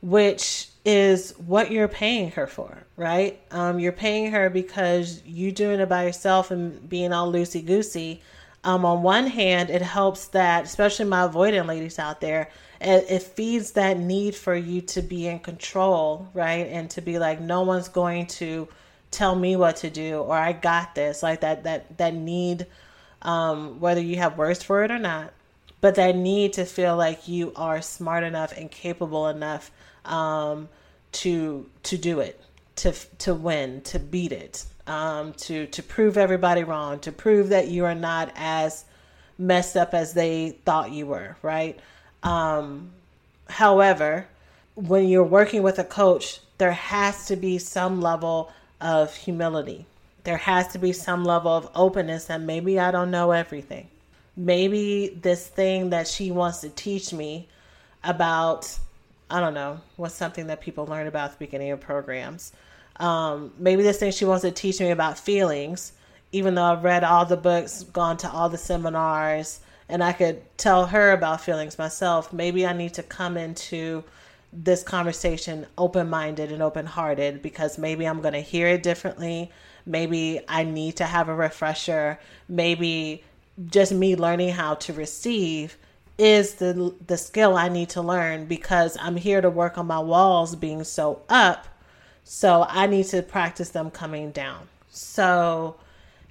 [0.00, 3.40] which is what you're paying her for, right?
[3.50, 8.22] Um, you're paying her because you doing it by yourself and being all loosey goosey.
[8.64, 13.22] Um, on one hand, it helps that, especially my avoidant ladies out there, it, it
[13.22, 16.66] feeds that need for you to be in control, right?
[16.66, 18.68] And to be like, no one's going to
[19.10, 22.66] tell me what to do, or I got this, like that that that need,
[23.22, 25.32] um, whether you have words for it or not,
[25.80, 29.70] but that need to feel like you are smart enough and capable enough
[30.04, 30.68] um,
[31.12, 32.40] to to do it,
[32.76, 37.68] to to win, to beat it, um, to to prove everybody wrong, to prove that
[37.68, 38.84] you are not as
[39.38, 41.78] messed up as they thought you were, right?
[42.22, 42.90] Um,
[43.48, 44.26] however,
[44.74, 49.86] when you're working with a coach, there has to be some level of humility.
[50.24, 53.88] There has to be some level of openness and maybe I don't know everything.
[54.36, 57.48] Maybe this thing that she wants to teach me
[58.02, 58.78] about
[59.30, 62.52] I don't know, what's something that people learn about the beginning of programs.
[62.96, 65.92] Um, maybe this thing she wants to teach me about feelings,
[66.32, 70.42] even though I've read all the books, gone to all the seminars, and I could
[70.58, 72.32] tell her about feelings myself.
[72.32, 74.02] Maybe I need to come into
[74.52, 79.52] this conversation open minded and open hearted because maybe I'm going to hear it differently.
[79.86, 82.18] Maybe I need to have a refresher.
[82.48, 83.22] Maybe
[83.68, 85.76] just me learning how to receive
[86.18, 89.98] is the the skill I need to learn because I'm here to work on my
[89.98, 91.66] walls being so up.
[92.24, 94.68] So I need to practice them coming down.
[94.90, 95.76] So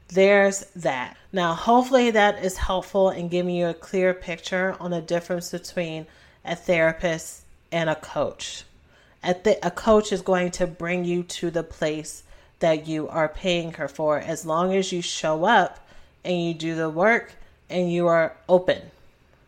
[0.09, 1.17] there's that.
[1.31, 6.07] Now, hopefully that is helpful in giving you a clear picture on the difference between
[6.45, 8.63] a therapist and a coach.
[9.23, 12.23] A, th- a coach is going to bring you to the place
[12.59, 15.79] that you are paying her for as long as you show up
[16.29, 17.33] and you do the work
[17.71, 18.79] and you are open,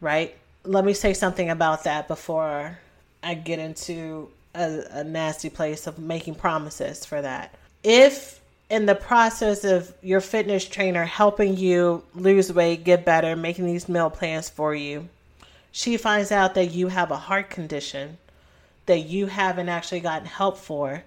[0.01, 0.35] right?
[0.63, 2.79] Let me say something about that before
[3.21, 7.53] I get into a, a nasty place of making promises for that.
[7.83, 8.41] If
[8.71, 13.87] in the process of your fitness trainer helping you lose weight, get better, making these
[13.87, 15.07] meal plans for you,
[15.71, 18.17] she finds out that you have a heart condition
[18.87, 21.03] that you haven't actually gotten help for,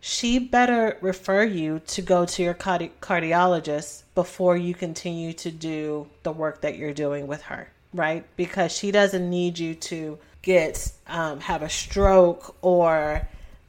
[0.00, 6.06] she better refer you to go to your cardi- cardiologist before you continue to do
[6.22, 8.24] the work that you're doing with her, right?
[8.36, 13.26] Because she doesn't need you to get um, have a stroke or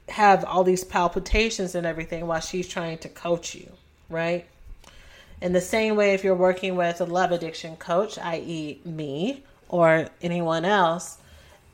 [0.10, 3.72] have all these palpitations and everything while she's trying to coach you,
[4.10, 4.46] right?
[5.42, 10.08] In the same way, if you're working with a love addiction coach, i.e., me or
[10.22, 11.18] anyone else,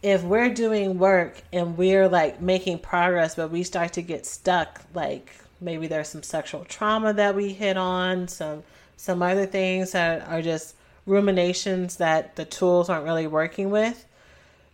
[0.04, 4.82] if we're doing work and we're like making progress, but we start to get stuck,
[4.94, 8.64] like maybe there's some sexual trauma that we hit on, some
[8.98, 14.06] some other things that are just ruminations that the tools aren't really working with,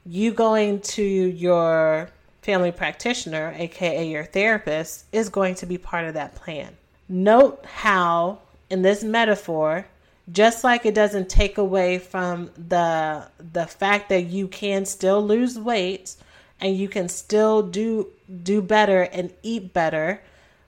[0.05, 2.09] you going to your
[2.41, 6.75] family practitioner, aka your therapist, is going to be part of that plan.
[7.07, 8.39] Note how
[8.69, 9.85] in this metaphor
[10.31, 15.57] just like it doesn't take away from the the fact that you can still lose
[15.57, 16.15] weight
[16.59, 18.07] and you can still do
[18.43, 20.21] do better and eat better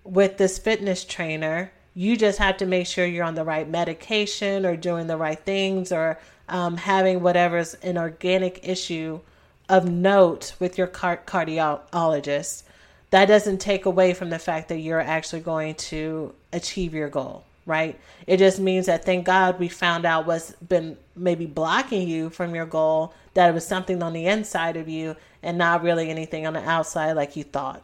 [0.03, 4.65] with this fitness trainer you just have to make sure you're on the right medication
[4.65, 9.19] or doing the right things or um, having whatever's an organic issue
[9.67, 12.63] of note with your car- cardiologist.
[13.09, 17.43] That doesn't take away from the fact that you're actually going to achieve your goal
[17.65, 17.99] right?
[18.27, 22.55] It just means that thank God we found out what's been maybe blocking you from
[22.55, 26.45] your goal, that it was something on the inside of you and not really anything
[26.45, 27.81] on the outside like you thought.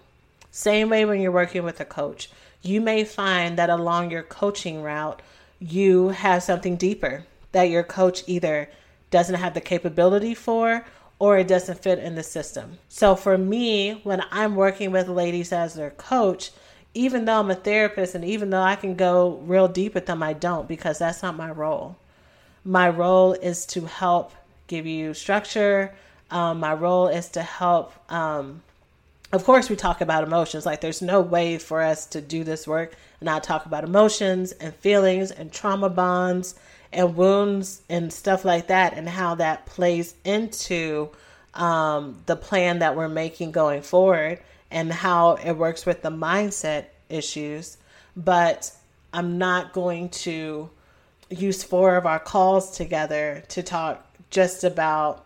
[0.52, 2.30] Same way when you're working with a coach.
[2.62, 5.22] You may find that along your coaching route,
[5.60, 8.70] you have something deeper that your coach either
[9.10, 10.86] doesn't have the capability for
[11.20, 12.78] or it doesn't fit in the system.
[12.90, 16.52] So for me, when I'm working with ladies as their coach,
[16.94, 20.24] even though I'm a therapist and even though I can go real deep with them,
[20.24, 21.96] I don't because that's not my role.
[22.64, 24.34] My role is to help
[24.68, 25.94] give you structure.
[26.32, 27.94] Um, my role is to help.
[28.12, 28.64] Um,
[29.32, 30.66] of course, we talk about emotions.
[30.66, 34.54] Like, there's no way for us to do this work and not talk about emotions
[34.54, 36.56] and feelings and trauma bonds
[36.92, 41.10] and wounds and stuff like that and how that plays into
[41.54, 44.40] um, the plan that we're making going forward
[44.72, 47.78] and how it works with the mindset issues.
[48.16, 48.72] But
[49.14, 50.70] I'm not going to
[51.30, 55.26] use four of our calls together to talk just about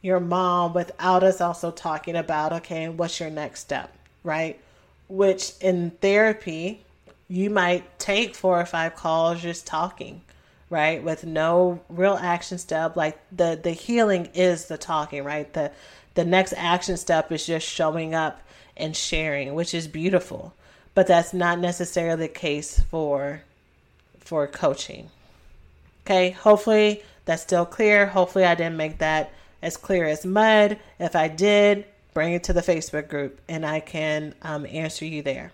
[0.00, 4.60] your mom without us also talking about, okay, what's your next step, right?
[5.08, 6.84] Which in therapy,
[7.28, 10.22] you might take four or five calls just talking
[10.70, 15.70] right with no real action step like the the healing is the talking right the
[16.14, 18.42] the next action step is just showing up
[18.78, 20.54] and sharing, which is beautiful.
[20.94, 23.42] But that's not necessarily the case for
[24.18, 25.10] for coaching.
[26.04, 28.06] Okay, hopefully that's still clear.
[28.06, 30.78] Hopefully I didn't make that as clear as mud.
[30.98, 35.22] If I did, bring it to the Facebook group and I can um, answer you
[35.22, 35.52] there.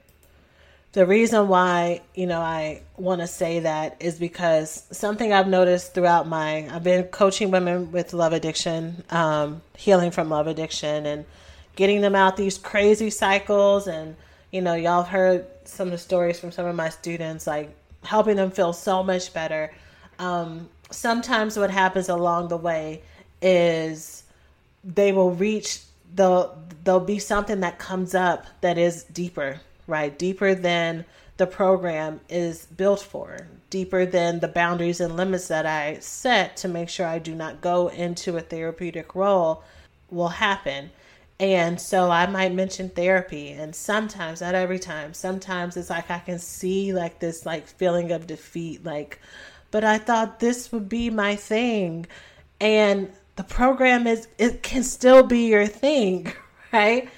[0.92, 5.92] The reason why, you know, I want to say that is because something I've noticed
[5.92, 11.24] throughout my, I've been coaching women with love addiction, um, healing from love addiction, and
[11.76, 13.86] getting them out these crazy cycles.
[13.86, 14.16] And
[14.50, 17.74] you know y'all have heard some of the stories from some of my students like
[18.02, 19.72] helping them feel so much better.
[20.18, 23.02] Um, sometimes what happens along the way
[23.42, 24.24] is
[24.84, 25.80] they will reach
[26.14, 26.50] the
[26.84, 30.16] there'll be something that comes up that is deeper right?
[30.18, 31.04] Deeper than
[31.36, 33.48] the program is built for.
[33.70, 37.60] Deeper than the boundaries and limits that i set to make sure i do not
[37.60, 39.64] go into a therapeutic role
[40.10, 40.90] will happen
[41.40, 45.14] and so I might mention therapy and sometimes not every time.
[45.14, 49.20] Sometimes it's like I can see like this like feeling of defeat like
[49.74, 52.06] but I thought this would be my thing.
[52.60, 56.32] And the program is it can still be your thing,
[56.72, 57.08] right?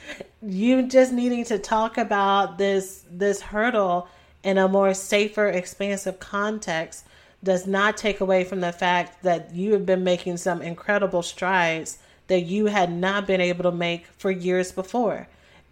[0.40, 4.08] You just needing to talk about this this hurdle
[4.42, 7.04] in a more safer, expansive context
[7.44, 11.98] does not take away from the fact that you have been making some incredible strides
[12.28, 15.28] that you had not been able to make for years before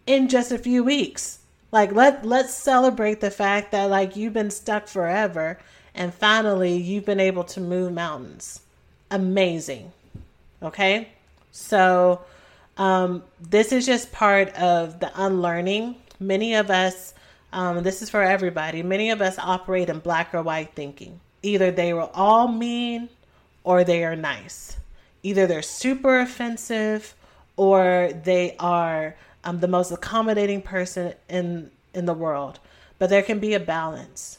[0.07, 1.39] in just a few weeks.
[1.73, 5.59] Like let let's celebrate the fact that like you've been stuck forever
[5.95, 8.61] and finally you've been able to move mountains.
[9.11, 9.93] Amazing.
[10.63, 11.09] Okay?
[11.51, 12.21] So
[12.77, 15.97] um, this is just part of the unlearning.
[16.21, 17.15] Many of us,
[17.53, 21.21] um, this is for everybody, many of us operate in black or white thinking.
[21.43, 23.09] Either they were all mean
[23.63, 24.77] or they are nice.
[25.25, 27.17] Either they're super offensive
[27.57, 32.61] or they are um, the most accommodating person in in the world.
[32.99, 34.39] But there can be a balance.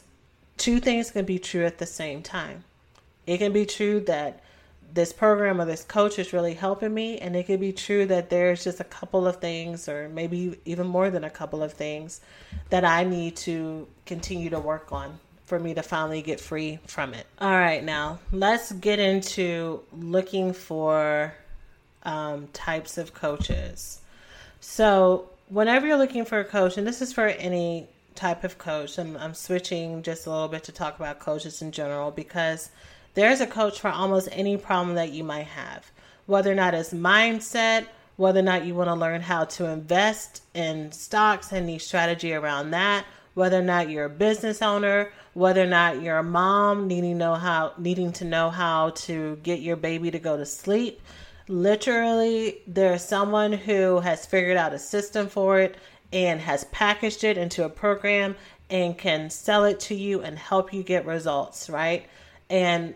[0.56, 2.64] Two things can be true at the same time.
[3.26, 4.40] It can be true that
[4.94, 8.30] this program or this coach is really helping me, and it could be true that
[8.30, 12.20] there's just a couple of things, or maybe even more than a couple of things,
[12.70, 17.14] that I need to continue to work on for me to finally get free from
[17.14, 17.26] it.
[17.40, 21.34] All right, now let's get into looking for
[22.02, 24.00] um, types of coaches.
[24.60, 28.98] So, whenever you're looking for a coach, and this is for any type of coach,
[28.98, 32.70] I'm, I'm switching just a little bit to talk about coaches in general because
[33.14, 35.90] there's a coach for almost any problem that you might have,
[36.26, 37.86] whether or not it's mindset,
[38.16, 42.34] whether or not you want to learn how to invest in stocks and need strategy
[42.34, 43.04] around that,
[43.36, 47.34] whether or not you're a business owner, whether or not you're a mom needing know
[47.34, 51.00] how needing to know how to get your baby to go to sleep
[51.48, 55.76] literally there's someone who has figured out a system for it
[56.12, 58.34] and has packaged it into a program
[58.70, 62.06] and can sell it to you and help you get results, right?
[62.50, 62.94] And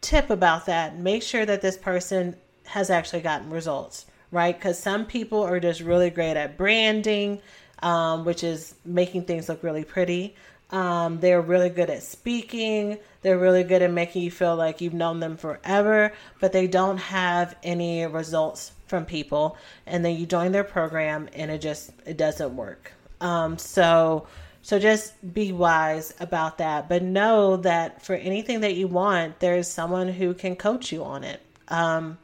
[0.00, 2.36] tip about that, make sure that this person
[2.66, 4.56] has actually gotten results, right?
[4.56, 7.40] Because some people are just really great at branding,
[7.82, 10.34] um, which is making things look really pretty.
[10.70, 12.98] Um, they're really good at speaking.
[13.20, 16.96] They're really good at making you feel like you've known them forever, but they don't
[16.96, 19.58] have any results from people.
[19.86, 22.92] And then you join their program and it just it doesn't work.
[23.20, 24.26] Um, so
[24.62, 29.68] so just be wise about that, but know that for anything that you want, there's
[29.68, 31.40] someone who can coach you on it.
[31.68, 32.16] Um,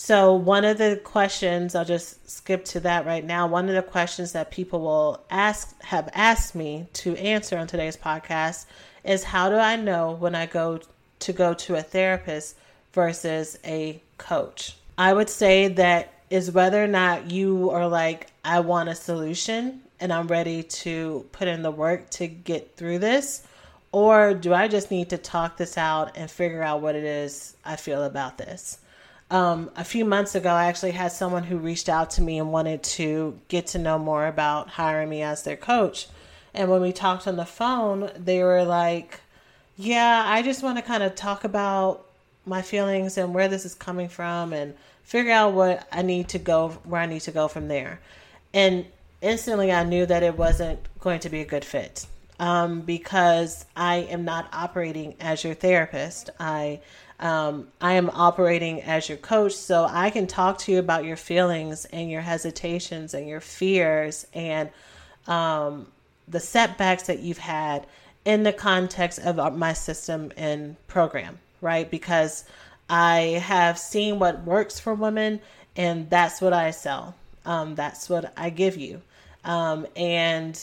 [0.00, 3.48] so, one of the questions, I'll just skip to that right now.
[3.48, 7.96] One of the questions that people will ask, have asked me to answer on today's
[7.96, 8.66] podcast
[9.02, 10.78] is how do I know when I go
[11.18, 12.56] to go to a therapist
[12.92, 14.76] versus a coach?
[14.96, 19.80] I would say that is whether or not you are like, I want a solution
[19.98, 23.42] and I'm ready to put in the work to get through this.
[23.90, 27.56] Or do I just need to talk this out and figure out what it is
[27.64, 28.78] I feel about this?
[29.30, 32.50] Um, a few months ago, I actually had someone who reached out to me and
[32.50, 36.08] wanted to get to know more about hiring me as their coach.
[36.54, 39.20] And when we talked on the phone, they were like,
[39.76, 42.06] Yeah, I just want to kind of talk about
[42.46, 46.38] my feelings and where this is coming from and figure out what I need to
[46.38, 48.00] go, where I need to go from there.
[48.54, 48.86] And
[49.20, 52.06] instantly, I knew that it wasn't going to be a good fit
[52.40, 56.30] um, because I am not operating as your therapist.
[56.40, 56.80] I
[57.20, 61.16] um, I am operating as your coach, so I can talk to you about your
[61.16, 64.70] feelings and your hesitations and your fears and
[65.26, 65.88] um,
[66.28, 67.86] the setbacks that you've had
[68.24, 71.90] in the context of my system and program, right?
[71.90, 72.44] Because
[72.88, 75.40] I have seen what works for women,
[75.76, 77.14] and that's what I sell.
[77.44, 79.02] Um, that's what I give you.
[79.44, 80.60] Um, and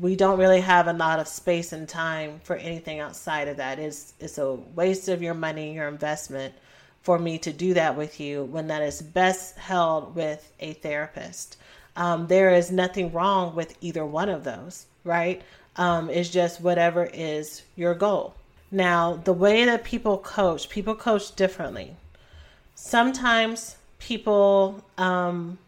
[0.00, 3.78] we don't really have a lot of space and time for anything outside of that.
[3.78, 6.54] It's it's a waste of your money, your investment
[7.02, 11.56] for me to do that with you when that is best held with a therapist.
[11.94, 15.40] Um, there is nothing wrong with either one of those, right?
[15.76, 18.34] Um, it's just whatever is your goal.
[18.70, 21.96] Now, the way that people coach, people coach differently.
[22.74, 25.58] Sometimes people, um,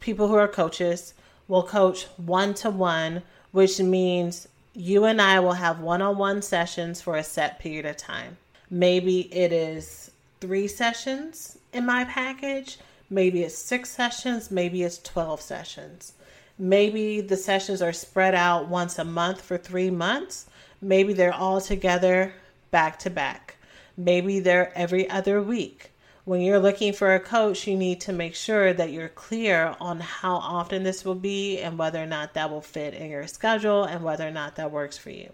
[0.00, 1.14] people who are coaches,
[1.46, 3.22] will coach one to one
[3.52, 7.86] which means you and I will have one on one sessions for a set period
[7.86, 8.36] of time.
[8.70, 12.78] Maybe it is three sessions in my package,
[13.08, 16.12] maybe it's six sessions, maybe it's 12 sessions.
[16.58, 20.46] Maybe the sessions are spread out once a month for three months.
[20.80, 22.32] Maybe they're all together
[22.70, 23.56] back to back.
[23.96, 25.90] Maybe they're every other week
[26.26, 30.00] when you're looking for a coach, you need to make sure that you're clear on
[30.00, 33.84] how often this will be and whether or not that will fit in your schedule
[33.84, 35.32] and whether or not that works for you.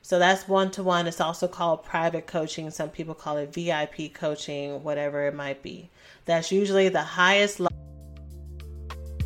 [0.00, 1.06] So that's one to one.
[1.06, 2.70] It's also called private coaching.
[2.70, 5.90] Some people call it VIP coaching, whatever it might be.
[6.24, 7.60] That's usually the highest.
[7.60, 7.68] Lo-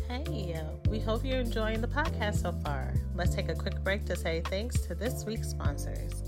[0.09, 2.93] hey, we hope you're enjoying the podcast so far.
[3.15, 6.23] Let's take a quick break to say thanks to this week's sponsors.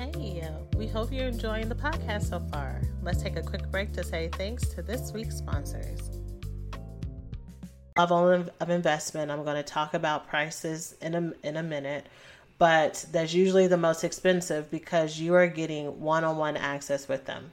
[0.00, 0.42] Hey,
[0.78, 2.80] we hope you're enjoying the podcast so far.
[3.02, 6.08] Let's take a quick break to say thanks to this week's sponsors.
[7.98, 9.30] Level of investment.
[9.30, 12.06] I'm going to talk about prices in a, in a minute,
[12.56, 17.26] but that's usually the most expensive because you are getting one on one access with
[17.26, 17.52] them.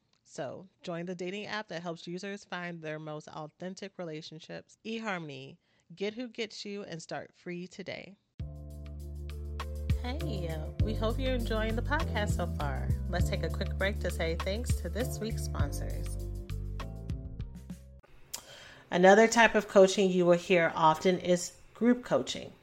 [0.33, 4.77] So, join the dating app that helps users find their most authentic relationships.
[4.85, 5.57] eHarmony,
[5.97, 8.15] get who gets you and start free today.
[10.01, 10.55] Hey,
[10.85, 12.87] we hope you're enjoying the podcast so far.
[13.09, 16.07] Let's take a quick break to say thanks to this week's sponsors.
[18.89, 22.53] Another type of coaching you will hear often is group coaching.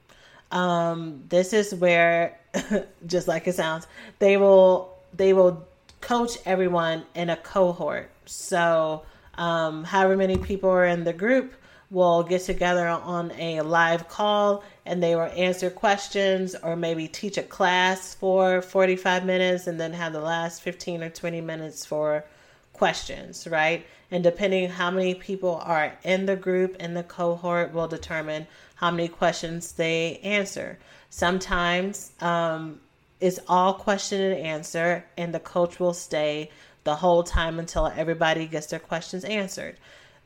[0.52, 2.40] Um, this is where,
[3.06, 3.86] just like it sounds,
[4.20, 5.67] they will they will
[6.00, 8.10] coach everyone in a cohort.
[8.26, 9.02] So,
[9.34, 11.52] um, however many people are in the group
[11.90, 17.38] will get together on a live call and they will answer questions or maybe teach
[17.38, 22.24] a class for 45 minutes and then have the last 15 or 20 minutes for
[22.74, 23.86] questions, right?
[24.10, 28.90] And depending how many people are in the group in the cohort will determine how
[28.90, 30.78] many questions they answer.
[31.10, 32.80] Sometimes um,
[33.20, 36.50] it's all question and answer, and the coach will stay
[36.84, 39.76] the whole time until everybody gets their questions answered.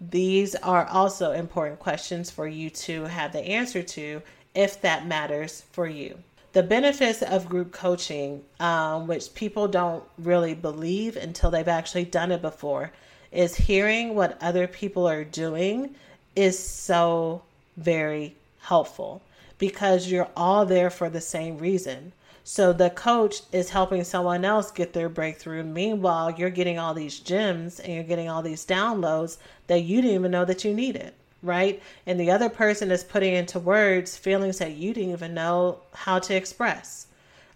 [0.00, 4.22] These are also important questions for you to have the answer to
[4.54, 6.18] if that matters for you.
[6.52, 12.30] The benefits of group coaching, um, which people don't really believe until they've actually done
[12.30, 12.92] it before,
[13.30, 15.94] is hearing what other people are doing
[16.36, 17.42] is so
[17.76, 19.22] very helpful
[19.58, 22.12] because you're all there for the same reason.
[22.44, 25.62] So the coach is helping someone else get their breakthrough.
[25.62, 29.38] Meanwhile, you're getting all these gems and you're getting all these downloads
[29.68, 31.12] that you didn't even know that you needed,
[31.42, 31.80] right?
[32.06, 36.18] And the other person is putting into words feelings that you didn't even know how
[36.18, 37.06] to express.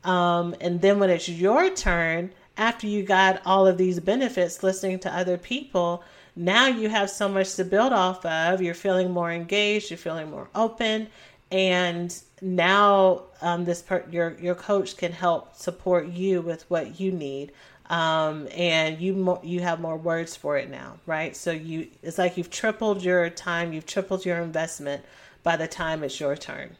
[0.04, 5.00] Um, and then when it's your turn, after you got all of these benefits listening
[5.00, 6.04] to other people,
[6.36, 8.62] now you have so much to build off of.
[8.62, 11.08] You're feeling more engaged, you're feeling more open,
[11.50, 17.12] and now um, this per- your your coach can help support you with what you
[17.12, 17.52] need
[17.88, 21.36] um, and you mo- you have more words for it now right?
[21.36, 25.04] So you it's like you've tripled your time you've tripled your investment
[25.42, 26.76] by the time it's your turn.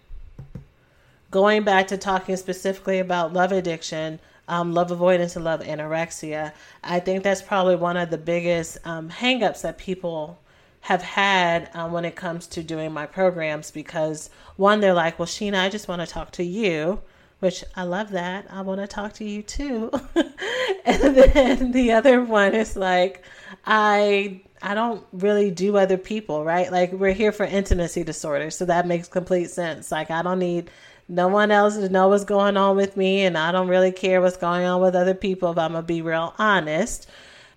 [1.30, 6.52] Going back to talking specifically about love addiction um, love avoidance and love anorexia
[6.84, 10.38] i think that's probably one of the biggest um, hangups that people
[10.86, 15.26] have had um, when it comes to doing my programs because one, they're like, well,
[15.26, 17.00] Shena, I just want to talk to you,
[17.40, 18.46] which I love that.
[18.50, 19.90] I want to talk to you too.
[20.84, 23.24] and then the other one is like,
[23.64, 26.70] I I don't really do other people, right?
[26.70, 29.90] Like we're here for intimacy disorders, so that makes complete sense.
[29.90, 30.70] Like I don't need
[31.08, 34.20] no one else to know what's going on with me, and I don't really care
[34.20, 37.10] what's going on with other people if I'm gonna be real honest.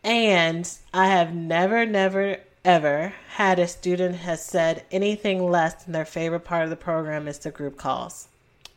[0.04, 2.38] And I have never, never,
[2.70, 7.28] ever had a student has said anything less than their favorite part of the program
[7.28, 8.28] is the group calls.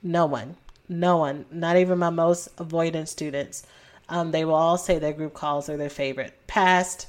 [0.02, 0.56] No one,
[0.88, 3.66] no one, not even my most avoidant students.
[4.08, 6.32] Um, they will all say their group calls are their favorite.
[6.46, 7.06] Past,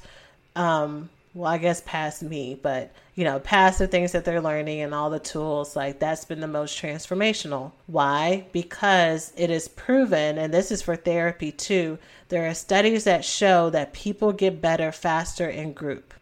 [0.56, 4.82] um, well, I guess past me, but you know, past the things that they're learning
[4.82, 7.72] and all the tools, like that's been the most transformational.
[7.86, 8.44] Why?
[8.52, 11.96] Because it is proven, and this is for therapy too.
[12.28, 16.12] There are studies that show that people get better faster in group.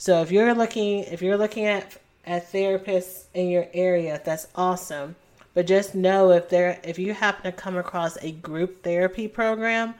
[0.00, 5.14] So if you're looking if you're looking at at therapists in your area, that's awesome.
[5.52, 9.94] But just know if there if you happen to come across a group therapy program,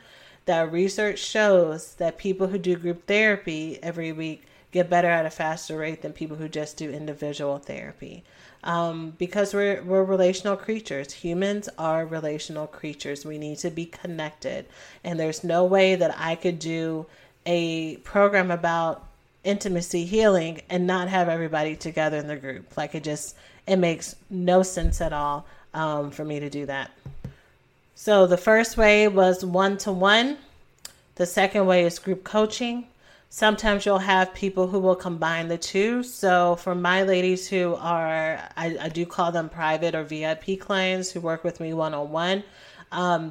[0.47, 5.31] that research shows that people who do group therapy every week get better at a
[5.31, 8.25] faster rate than people who just do individual therapy.
[8.65, 11.13] Um, because we're we're relational creatures.
[11.13, 13.27] Humans are relational creatures.
[13.27, 14.65] We need to be connected,
[15.05, 17.05] and there's no way that I could do
[17.45, 19.10] a program about
[19.45, 22.77] intimacy healing and not have everybody together in the group.
[22.77, 23.37] Like it just
[23.67, 26.91] it makes no sense at all um, for me to do that.
[27.95, 30.39] So the first way was one to one.
[31.17, 32.87] The second way is group coaching.
[33.29, 36.03] Sometimes you'll have people who will combine the two.
[36.03, 41.13] So, for my ladies who are, I, I do call them private or VIP clients
[41.13, 42.43] who work with me one on one,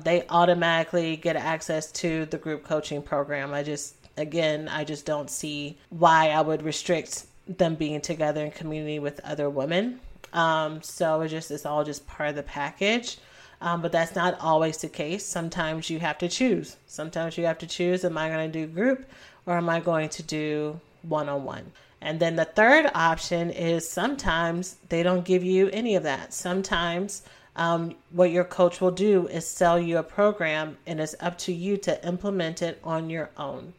[0.03, 3.53] they automatically get access to the group coaching program.
[3.53, 8.51] I just, again, I just don't see why I would restrict them being together in
[8.51, 9.99] community with other women.
[10.33, 13.17] Um, so it just it's all just part of the package.
[13.61, 15.25] Um, but that's not always the case.
[15.25, 16.77] Sometimes you have to choose.
[16.87, 19.05] Sometimes you have to choose: Am I going to do group
[19.45, 21.71] or am I going to do one on one?
[22.01, 26.33] And then the third option is sometimes they don't give you any of that.
[26.33, 27.23] Sometimes
[27.57, 31.51] um, what your coach will do is sell you a program, and it's up to
[31.51, 33.73] you to implement it on your own.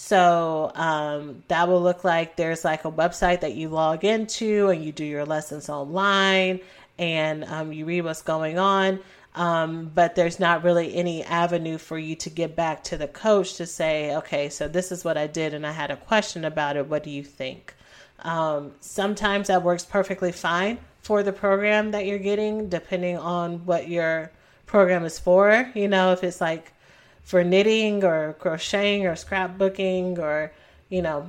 [0.00, 4.82] So um, that will look like there's like a website that you log into and
[4.82, 6.60] you do your lessons online
[6.98, 9.00] and um, you read what's going on.
[9.34, 13.54] Um, but there's not really any avenue for you to get back to the coach
[13.54, 16.76] to say, okay, so this is what I did and I had a question about
[16.76, 16.86] it.
[16.86, 17.74] What do you think?
[18.20, 23.88] Um, sometimes that works perfectly fine for the program that you're getting, depending on what
[23.88, 24.30] your
[24.64, 25.70] program is for.
[25.74, 26.72] You know, if it's like
[27.28, 30.50] for knitting or crocheting or scrapbooking or,
[30.88, 31.28] you know,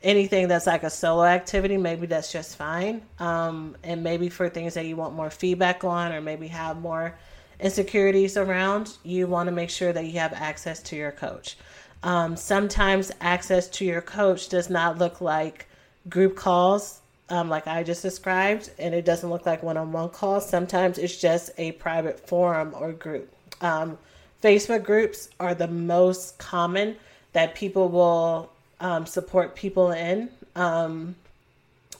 [0.00, 3.02] anything that's like a solo activity, maybe that's just fine.
[3.18, 7.18] Um, and maybe for things that you want more feedback on or maybe have more
[7.58, 11.56] insecurities around, you want to make sure that you have access to your coach.
[12.04, 15.66] Um, sometimes access to your coach does not look like
[16.08, 20.10] group calls, um, like I just described, and it doesn't look like one on one
[20.10, 20.48] calls.
[20.48, 23.28] Sometimes it's just a private forum or group.
[23.60, 23.98] Um,
[24.42, 26.96] Facebook groups are the most common
[27.32, 31.14] that people will um, support people in um,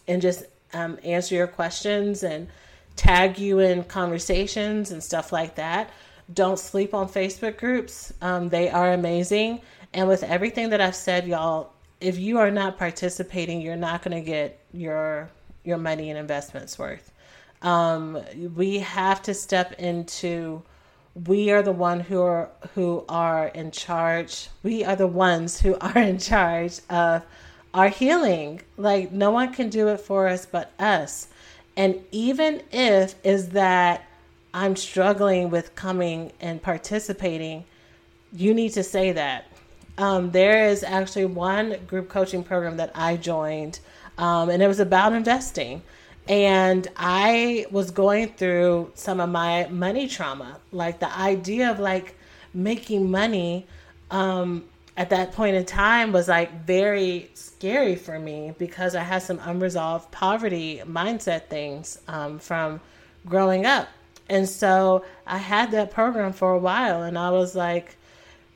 [0.09, 2.49] and just um, answer your questions and
[2.97, 5.91] tag you in conversations and stuff like that.
[6.35, 8.13] Don't sleep on Facebook groups.
[8.21, 9.61] Um, they are amazing.
[9.95, 14.17] And with everything that I've said, y'all, if you are not participating, you're not going
[14.17, 15.31] to get your
[15.65, 17.13] your money and investments worth.
[17.63, 18.21] Um,
[18.57, 20.63] we have to step into.
[21.15, 24.49] We are the one who are who are in charge.
[24.63, 27.25] We are the ones who are in charge of
[27.75, 28.63] our healing.
[28.77, 31.29] Like no one can do it for us but us.
[31.77, 34.05] And even if is that
[34.55, 37.65] I'm struggling with coming and participating,
[38.33, 39.47] you need to say that.
[39.99, 43.81] Um, there is actually one group coaching program that I joined,
[44.19, 45.83] um, and it was about investing.
[46.29, 52.15] And I was going through some of my money trauma, like the idea of like
[52.55, 53.67] making money
[54.11, 54.65] um,
[54.97, 59.41] at that point in time was like very scary for me because I had some
[59.43, 62.81] unresolved poverty mindset things um, from
[63.27, 63.89] growing up.
[64.29, 67.97] And so I had that program for a while and I was like,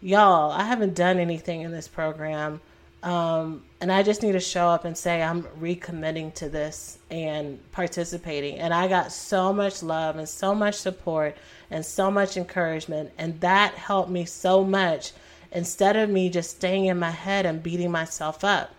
[0.01, 2.61] y'all, I haven't done anything in this program.
[3.03, 7.61] Um, and I just need to show up and say I'm recommitting to this and
[7.73, 8.59] participating.
[8.59, 11.37] And I got so much love and so much support
[11.71, 13.13] and so much encouragement.
[13.19, 15.13] And that helped me so much
[15.53, 18.75] instead of me just staying in my head and beating myself up.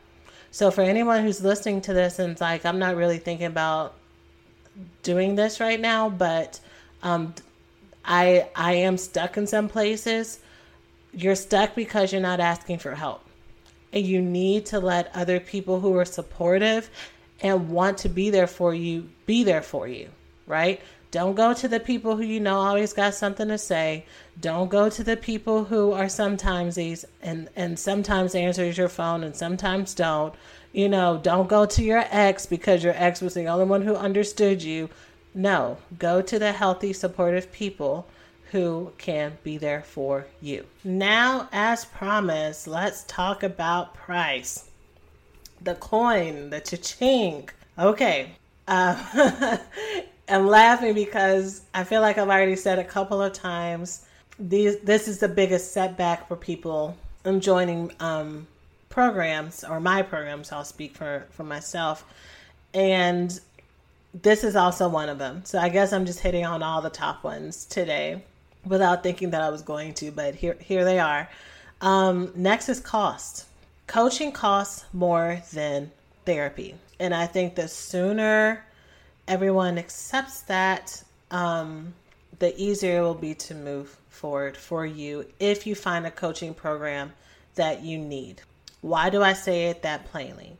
[0.51, 3.93] So for anyone who's listening to this and it's like, I'm not really thinking about
[5.03, 6.59] doing this right now, but
[7.03, 7.33] um,
[8.05, 10.39] I I am stuck in some places.
[11.13, 13.26] You're stuck because you're not asking for help.
[13.93, 16.89] And you need to let other people who are supportive
[17.41, 20.09] and want to be there for you be there for you,
[20.45, 20.81] right?
[21.09, 24.05] Don't go to the people who you know always got something to say.
[24.39, 29.23] Don't go to the people who are sometimes these and and sometimes answers your phone
[29.23, 30.33] and sometimes don't.
[30.73, 33.95] You know, don't go to your ex because your ex was the only one who
[33.95, 34.89] understood you.
[35.33, 38.07] No, go to the healthy, supportive people
[38.51, 40.65] who can be there for you.
[40.83, 44.69] Now, as promised, let's talk about price.
[45.61, 47.49] The coin, the cha-ching.
[47.77, 48.31] Okay.
[48.67, 49.57] Uh,
[50.29, 54.05] I'm laughing because I feel like I've already said a couple of times.
[54.39, 56.95] These this is the biggest setback for people
[57.25, 58.45] in joining um,
[58.89, 60.51] programs or my programs.
[60.51, 62.05] I'll speak for for myself,
[62.73, 63.39] and
[64.13, 65.43] this is also one of them.
[65.45, 68.21] So I guess I'm just hitting on all the top ones today
[68.67, 71.29] without thinking that I was going to, but here here they are.
[71.81, 73.45] Um, next is cost.
[73.87, 75.91] Coaching costs more than
[76.25, 78.63] therapy, and I think the sooner
[79.27, 81.93] everyone accepts that, um,
[82.39, 86.53] the easier it will be to move forward for you if you find a coaching
[86.53, 87.13] program
[87.55, 88.41] that you need.
[88.81, 90.57] Why do I say it that plainly?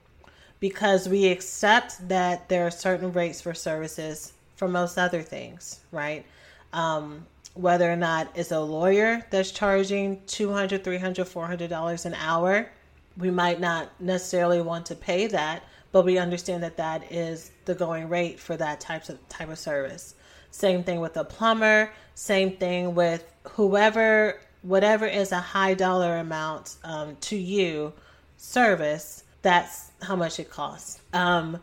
[0.59, 6.25] Because we accept that there are certain rates for services for most other things, right?
[6.73, 7.25] Um,
[7.57, 12.69] whether or not it's a lawyer that's charging $200, $300, $400 an hour,
[13.17, 17.73] we might not necessarily want to pay that, but we understand that that is the
[17.73, 20.13] going rate for that types of type of service.
[20.51, 21.91] Same thing with a plumber.
[22.15, 27.93] Same thing with whoever, whatever is a high dollar amount um, to you
[28.37, 29.23] service.
[29.41, 30.99] That's how much it costs.
[31.13, 31.59] Um,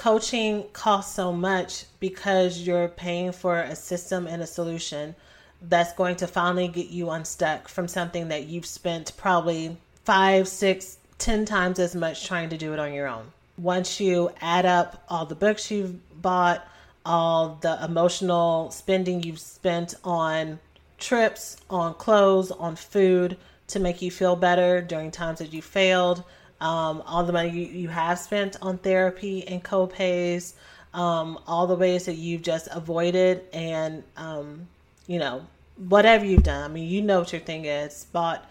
[0.00, 5.14] coaching costs so much because you're paying for a system and a solution
[5.60, 9.76] that's going to finally get you unstuck from something that you've spent probably
[10.06, 13.26] five, six, ten times as much trying to do it on your own.
[13.58, 16.66] Once you add up all the books you've bought,
[17.04, 20.58] all the emotional spending you've spent on
[20.96, 23.36] trips, on clothes, on food
[23.66, 26.24] to make you feel better during times that you failed,
[26.60, 30.54] um, all the money you, you have spent on therapy and co-pays,
[30.92, 34.66] um, all the ways that you've just avoided and, um,
[35.06, 35.46] you know,
[35.88, 36.70] whatever you've done.
[36.70, 38.06] I mean, you know what your thing is.
[38.12, 38.48] Bought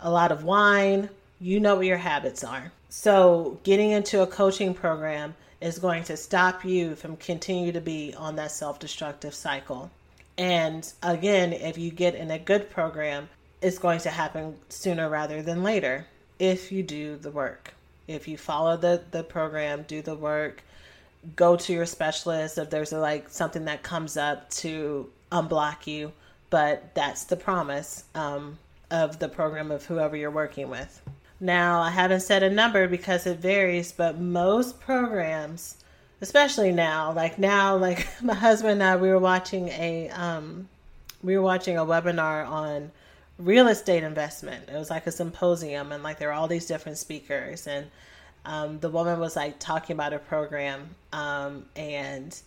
[0.00, 1.08] a lot of wine.
[1.40, 2.72] You know what your habits are.
[2.88, 8.14] So getting into a coaching program is going to stop you from continue to be
[8.16, 9.90] on that self-destructive cycle.
[10.36, 13.28] And again, if you get in a good program,
[13.62, 16.06] it's going to happen sooner rather than later
[16.38, 17.74] if you do the work.
[18.06, 20.62] If you follow the, the program, do the work,
[21.34, 26.12] go to your specialist if there's a, like something that comes up to unblock you.
[26.50, 28.58] But that's the promise um,
[28.90, 31.02] of the program of whoever you're working with.
[31.40, 35.76] Now, I haven't said a number because it varies, but most programs,
[36.20, 40.68] especially now, like now, like my husband and I, we were watching a um,
[41.22, 42.92] we were watching a webinar on
[43.38, 44.68] real estate investment.
[44.68, 47.86] It was like a symposium, and like there were all these different speakers, and
[48.44, 52.38] um, the woman was like talking about a program, um, and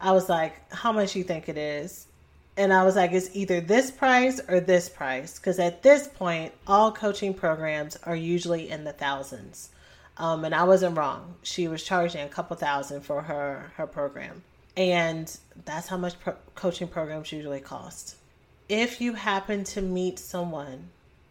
[0.00, 2.06] I was like, "How much you think it is?"
[2.56, 6.52] And I was like, "It's either this price or this price," because at this point,
[6.66, 9.70] all coaching programs are usually in the thousands.
[10.18, 11.34] Um, and I wasn't wrong.
[11.42, 14.42] She was charging a couple thousand for her her program,
[14.76, 15.34] and
[15.64, 18.16] that's how much pro- coaching programs usually cost
[18.68, 20.88] if you happen to meet someone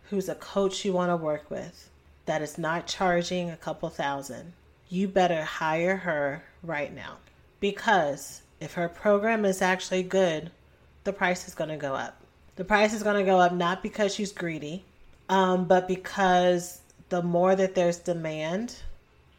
[0.10, 1.90] who's a coach you want to work with
[2.26, 4.54] that is not charging a couple thousand,
[4.90, 7.18] you better hire her right now.
[7.60, 10.52] Because if her program is actually good,
[11.04, 12.22] the price is going to go up.
[12.56, 14.86] The price is going to go up not because she's greedy,
[15.28, 16.80] um, but because
[17.10, 18.78] the more that there's demand,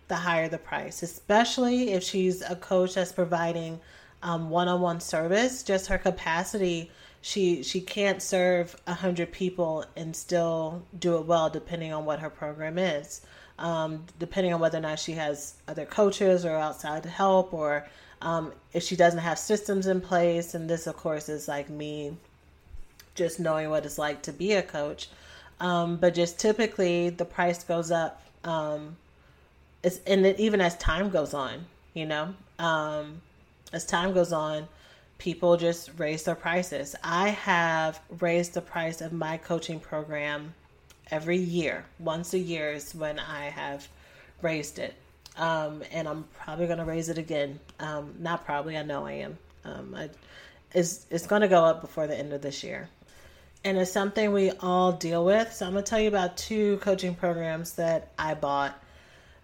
[0.08, 3.80] the higher the price, especially if she's a coach that's providing
[4.22, 6.90] one on one service, just her capacity
[7.26, 12.20] she she can't serve a hundred people and still do it well, depending on what
[12.20, 13.20] her program is.
[13.58, 17.88] Um, depending on whether or not she has other coaches or outside help, or
[18.22, 20.54] um, if she doesn't have systems in place.
[20.54, 22.16] And this, of course, is like me
[23.16, 25.08] just knowing what it's like to be a coach.
[25.58, 28.22] Um, but just typically, the price goes up.
[28.44, 28.96] Um,
[29.82, 33.20] it's and it, even as time goes on, you know, um,
[33.72, 34.68] as time goes on,
[35.18, 36.94] people just raise their prices.
[37.02, 40.54] I have raised the price of my coaching program
[41.10, 41.84] every year.
[41.98, 43.88] Once a year is when I have
[44.42, 44.94] raised it.
[45.36, 47.60] Um, and I'm probably going to raise it again.
[47.78, 49.38] Um, not probably, I know I am.
[49.64, 50.10] Um, I,
[50.72, 52.88] it's it's going to go up before the end of this year.
[53.64, 55.52] And it's something we all deal with.
[55.52, 58.80] So I'm going to tell you about two coaching programs that I bought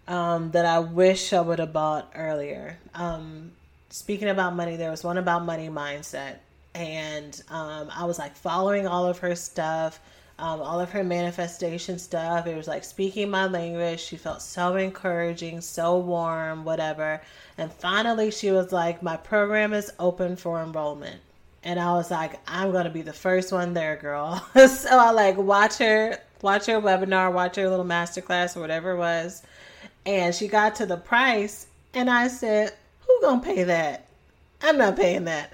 [0.06, 2.78] um, that I wish I would have bought earlier.
[2.94, 3.52] Um,
[3.92, 6.36] speaking about money, there was one about money mindset.
[6.74, 10.00] And um, I was like following all of her stuff,
[10.38, 12.46] um, all of her manifestation stuff.
[12.46, 14.00] It was like speaking my language.
[14.00, 17.20] She felt so encouraging, so warm, whatever.
[17.58, 21.20] And finally, she was like, My program is open for enrollment.
[21.62, 24.44] And I was like, I'm going to be the first one there, girl.
[24.54, 28.98] so I like watch her, watch her webinar, watch her little masterclass or whatever it
[28.98, 29.42] was.
[30.06, 31.66] And she got to the price.
[31.94, 32.72] And I said,
[33.22, 34.06] gonna pay that?
[34.60, 35.52] I'm not paying that.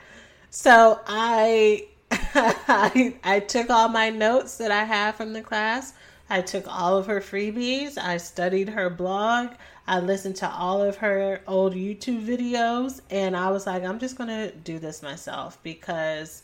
[0.50, 5.94] So I, I, I took all my notes that I have from the class.
[6.30, 7.96] I took all of her freebies.
[7.96, 9.50] I studied her blog.
[9.86, 14.18] I listened to all of her old YouTube videos, and I was like, I'm just
[14.18, 16.42] gonna do this myself because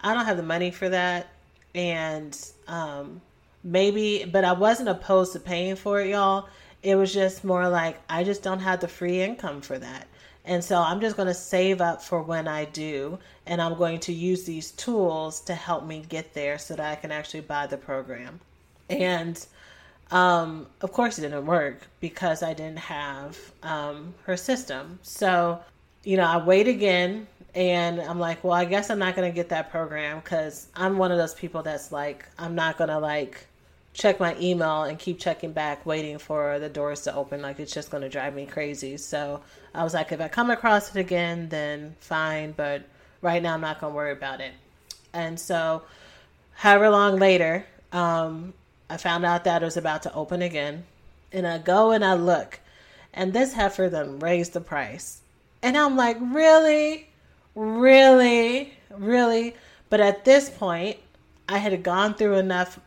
[0.00, 1.26] I don't have the money for that,
[1.74, 2.38] and
[2.68, 3.20] um,
[3.64, 6.48] maybe, but I wasn't opposed to paying for it, y'all.
[6.84, 10.06] It was just more like I just don't have the free income for that.
[10.46, 13.98] And so I'm just going to save up for when I do, and I'm going
[14.00, 17.66] to use these tools to help me get there so that I can actually buy
[17.66, 18.38] the program.
[18.88, 19.44] And
[20.12, 25.00] um, of course, it didn't work because I didn't have um, her system.
[25.02, 25.60] So,
[26.04, 27.26] you know, I wait again
[27.56, 30.96] and I'm like, well, I guess I'm not going to get that program because I'm
[30.96, 33.46] one of those people that's like, I'm not going to like
[33.96, 37.40] check my email and keep checking back, waiting for the doors to open.
[37.40, 38.96] Like it's just going to drive me crazy.
[38.98, 39.40] So
[39.74, 42.52] I was like, if I come across it again, then fine.
[42.52, 42.82] But
[43.22, 44.52] right now, I'm not going to worry about it.
[45.12, 45.82] And so,
[46.54, 48.52] however long later, um,
[48.90, 50.84] I found out that it was about to open again.
[51.32, 52.60] And I go and I look,
[53.14, 55.20] and this heifer then raised the price.
[55.62, 57.08] And I'm like, really?
[57.54, 58.74] Really?
[58.90, 59.56] Really?
[59.88, 60.98] But at this point,
[61.48, 62.78] I had gone through enough.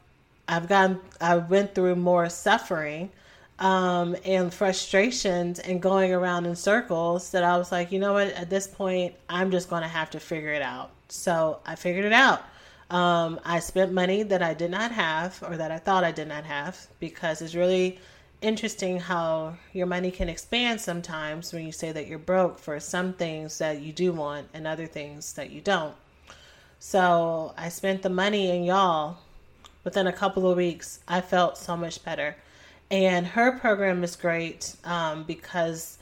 [0.49, 3.11] I've gone, I went through more suffering
[3.59, 8.29] um, and frustrations and going around in circles that I was like, you know what,
[8.29, 10.89] at this point, I'm just going to have to figure it out.
[11.09, 12.43] So I figured it out.
[12.89, 16.27] Um, I spent money that I did not have or that I thought I did
[16.27, 17.99] not have because it's really
[18.41, 23.13] interesting how your money can expand sometimes when you say that you're broke for some
[23.13, 25.93] things that you do want and other things that you don't.
[26.79, 29.17] So I spent the money and y'all.
[29.83, 32.35] Within a couple of weeks, I felt so much better.
[32.91, 35.99] And her program is great um, because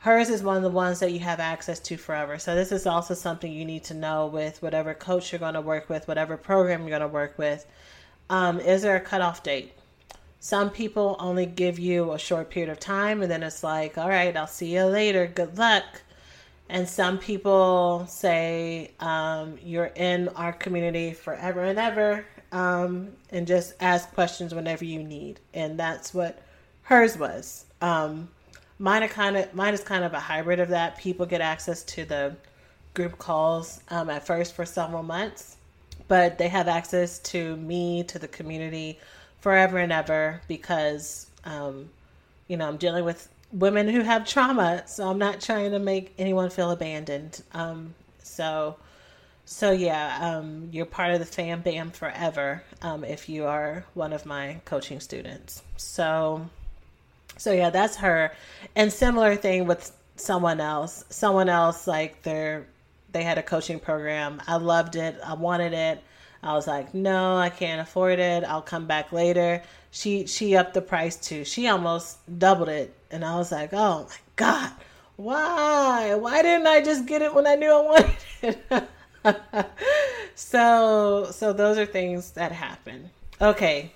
[0.00, 2.38] hers is one of the ones that you have access to forever.
[2.38, 5.60] So this is also something you need to know with whatever coach you're going to
[5.60, 7.66] work with, whatever program you're going to work with.
[8.30, 9.72] Um, is there a cutoff date?
[10.40, 14.08] Some people only give you a short period of time and then it's like, all
[14.08, 15.26] right, I'll see you later.
[15.26, 15.84] Good luck.
[16.68, 23.74] And some people say um, you're in our community forever and ever um, and just
[23.80, 25.40] ask questions whenever you need.
[25.54, 26.42] And that's what
[26.82, 27.64] hers was.
[27.80, 28.28] Um,
[28.78, 30.98] mine are kind of mine is kind of a hybrid of that.
[30.98, 32.36] People get access to the
[32.94, 35.56] group calls um, at first for several months,
[36.08, 38.98] but they have access to me to the community
[39.40, 41.88] forever and ever because um,
[42.48, 44.82] you know I'm dealing with women who have trauma.
[44.86, 47.42] So I'm not trying to make anyone feel abandoned.
[47.52, 48.76] Um, so,
[49.50, 54.12] so yeah, um, you're part of the Fam Bam forever um, if you are one
[54.12, 55.62] of my coaching students.
[55.78, 56.46] So,
[57.38, 58.30] so yeah, that's her.
[58.76, 61.02] And similar thing with someone else.
[61.08, 62.66] Someone else like they're
[63.12, 64.42] they had a coaching program.
[64.46, 65.18] I loved it.
[65.24, 66.04] I wanted it.
[66.42, 68.44] I was like, no, I can't afford it.
[68.44, 69.62] I'll come back later.
[69.90, 71.46] She she upped the price too.
[71.46, 74.72] She almost doubled it, and I was like, oh my god,
[75.16, 76.14] why?
[76.16, 78.88] Why didn't I just get it when I knew I wanted it?
[80.34, 83.10] so so those are things that happen.
[83.40, 83.92] Okay,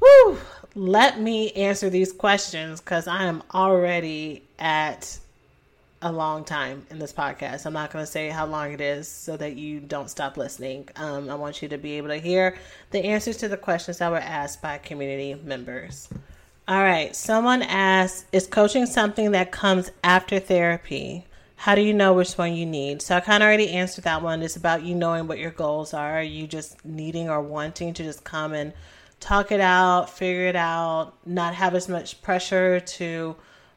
[0.00, 0.38] woo.
[0.74, 5.18] Let me answer these questions because I am already at
[6.02, 7.64] a long time in this podcast.
[7.64, 10.88] I'm not going to say how long it is so that you don't stop listening.
[10.96, 12.58] Um, I want you to be able to hear
[12.90, 16.08] the answers to the questions that were asked by community members.
[16.68, 21.24] All right, someone asked Is coaching something that comes after therapy?
[21.56, 23.02] How do you know which one you need?
[23.02, 24.42] So I kind of already answered that one.
[24.42, 26.18] It's about you knowing what your goals are.
[26.18, 28.72] Are you just needing or wanting to just come and
[29.20, 33.34] talk it out, figure it out, not have as much pressure to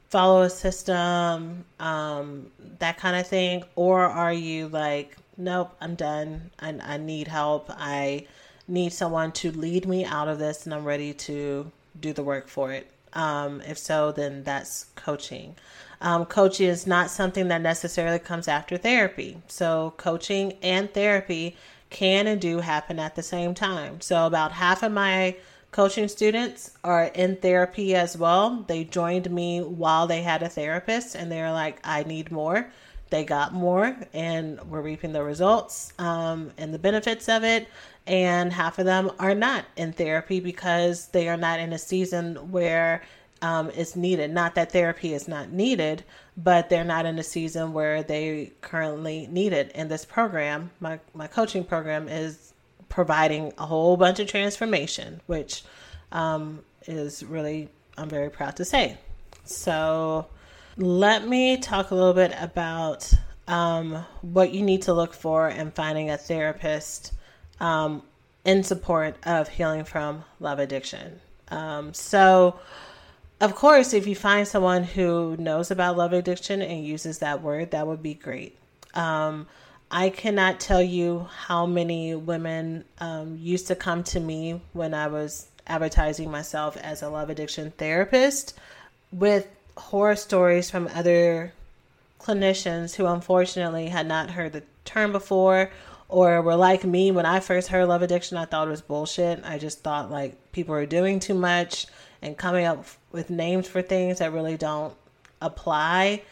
[0.10, 3.64] follow a system, um, that kind of thing?
[3.76, 6.52] Or are you like, nope, I'm done.
[6.60, 7.70] I, I need help.
[7.70, 8.28] I
[8.68, 12.50] need someone to lead me out of this and I'm ready to do the work
[12.50, 12.92] for it.
[13.14, 15.56] Um, if so, then that's coaching.
[16.02, 19.38] Um, coaching is not something that necessarily comes after therapy.
[19.48, 21.58] So, coaching and therapy
[21.90, 24.00] can and do happen at the same time.
[24.02, 25.36] So, about half of my
[25.72, 28.64] coaching students are in therapy as well.
[28.68, 32.72] They joined me while they had a therapist and they're like, I need more.
[33.10, 37.68] They got more and we're reaping the results um, and the benefits of it.
[38.10, 42.52] And half of them are not in therapy because they are not in a season
[42.52, 43.04] where
[43.44, 44.32] um, it's needed.
[44.32, 46.04] Not that therapy is not needed,
[46.36, 49.72] but they're not in a season where they currently need it.
[49.76, 52.52] And this program, my, my coaching program, is
[52.90, 55.64] providing a whole bunch of transformation, which
[56.12, 58.98] um, is really, I'm very proud to say.
[59.46, 60.26] So,
[60.78, 63.14] let me talk a little bit about
[63.48, 67.14] um, what you need to look for in finding a therapist
[67.60, 68.04] um,
[68.46, 71.20] in support of healing from love addiction.
[71.50, 72.60] Um, so,
[73.42, 77.72] of course, if you find someone who knows about love addiction and uses that word,
[77.72, 78.58] that would be great.
[78.94, 79.48] Um,
[79.92, 85.08] I cannot tell you how many women um, used to come to me when I
[85.08, 88.58] was advertising myself as a love addiction therapist
[89.12, 89.48] with
[89.78, 91.54] horror stories from other
[92.20, 95.72] clinicians who unfortunately had not heard the term before
[96.10, 98.36] or were like me when I first heard love addiction.
[98.36, 99.42] I thought it was bullshit.
[99.46, 101.86] I just thought like people are doing too much
[102.22, 104.94] and coming up with names for things that really don't
[105.42, 106.24] apply.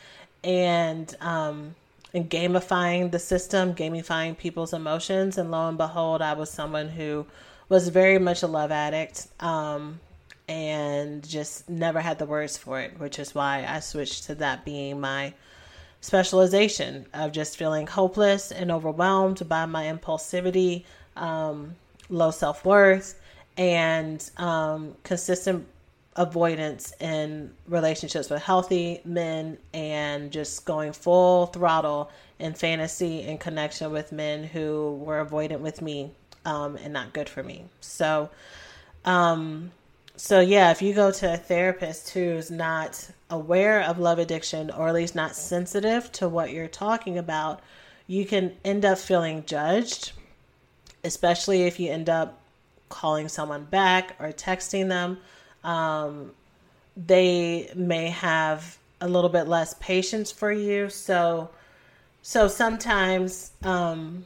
[0.43, 1.75] And, um,
[2.13, 5.38] and gamifying the system, gamifying people's emotions.
[5.38, 7.28] And lo and behold, I was someone who
[7.69, 9.99] was very much a love addict um,
[10.47, 14.65] and just never had the words for it, which is why I switched to that
[14.65, 15.34] being my
[16.02, 20.84] specialization of just feeling hopeless and overwhelmed by my impulsivity,
[21.16, 21.76] um,
[22.10, 23.20] low self worth,
[23.58, 25.68] and um, consistent
[26.16, 33.91] avoidance in relationships with healthy men and just going full throttle in fantasy and connection
[33.91, 36.12] with men who were avoidant with me
[36.45, 37.66] um, and not good for me.
[37.82, 38.30] So,
[39.06, 39.72] um,
[40.18, 44.88] so yeah, if you go to a therapist who's not aware of love addiction or
[44.88, 47.61] at least not sensitive to what you're talking about,
[48.07, 50.13] you can end up feeling judged,
[51.03, 52.39] especially if you end up
[52.89, 55.20] calling someone back or texting them.
[55.63, 56.32] Um,
[56.95, 60.89] they may have a little bit less patience for you.
[60.89, 61.51] So,
[62.24, 64.26] so sometimes, um,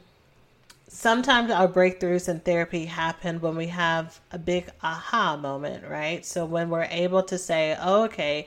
[0.92, 6.24] sometimes our breakthroughs in therapy happen when we have a big aha moment, right?
[6.24, 8.46] So when we're able to say, oh, okay,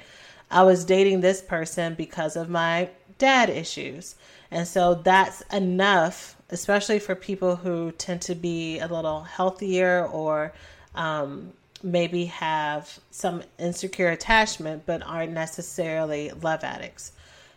[0.52, 4.16] I was dating this person because of my dad issues.
[4.52, 10.54] And so that's enough, especially for people who tend to be a little healthier or
[10.94, 17.12] um, maybe have some insecure attachment, but aren't necessarily love addicts.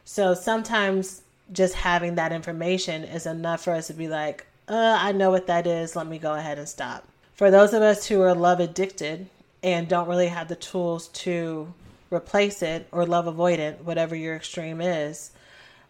[0.07, 1.21] So sometimes
[1.53, 5.47] just having that information is enough for us to be like, uh, I know what
[5.47, 5.97] that is.
[5.97, 7.05] Let me go ahead and stop.
[7.35, 9.29] For those of us who are love addicted
[9.63, 11.73] and don't really have the tools to
[12.11, 15.31] replace it or love avoidant, whatever your extreme is,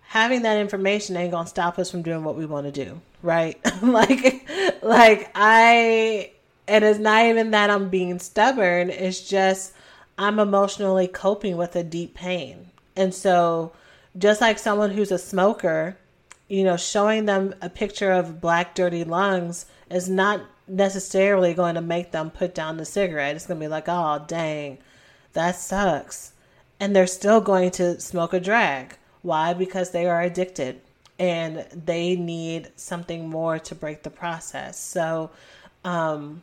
[0.03, 3.59] having that information ain't gonna stop us from doing what we want to do, right?
[3.83, 4.49] like,
[4.83, 6.33] like I,
[6.67, 8.91] and it's not even that I'm being stubborn.
[8.91, 9.73] It's just
[10.17, 13.73] I'm emotionally coping with a deep pain, and so
[14.17, 15.97] just like someone who's a smoker
[16.49, 21.81] you know, showing them a picture of black, dirty lungs is not necessarily going to
[21.81, 23.37] make them put down the cigarette.
[23.37, 24.79] It's going to be like, oh, dang,
[25.33, 26.33] that sucks.
[26.81, 28.97] And they're still going to smoke a drag.
[29.23, 29.53] Why?
[29.53, 30.81] Because they are addicted
[31.19, 34.79] and they need something more to break the process.
[34.79, 35.31] So,
[35.85, 36.43] um,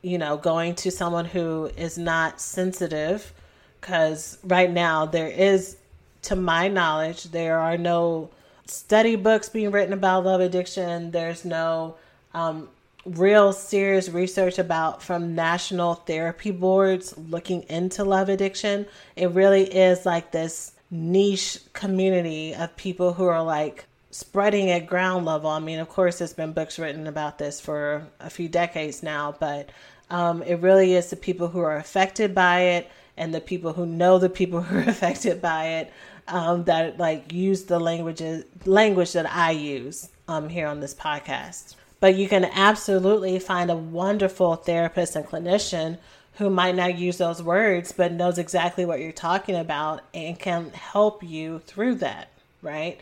[0.00, 3.32] you know, going to someone who is not sensitive,
[3.80, 5.76] because right now there is,
[6.22, 8.30] to my knowledge, there are no
[8.66, 11.10] study books being written about love addiction.
[11.10, 11.96] There's no
[12.34, 12.68] um,
[13.04, 18.86] real serious research about from national therapy boards looking into love addiction.
[19.16, 25.24] It really is like this niche community of people who are like spreading at ground
[25.24, 25.50] level.
[25.50, 29.34] I mean, of course, there's been books written about this for a few decades now,
[29.40, 29.70] but
[30.10, 33.86] um, it really is the people who are affected by it and the people who
[33.86, 35.92] know the people who are affected by it
[36.28, 41.74] um, that like use the languages language that I use um, here on this podcast.
[42.00, 45.98] But you can absolutely find a wonderful therapist and clinician
[46.34, 50.70] who might not use those words but knows exactly what you're talking about and can
[50.70, 52.28] help you through that,
[52.62, 53.00] right?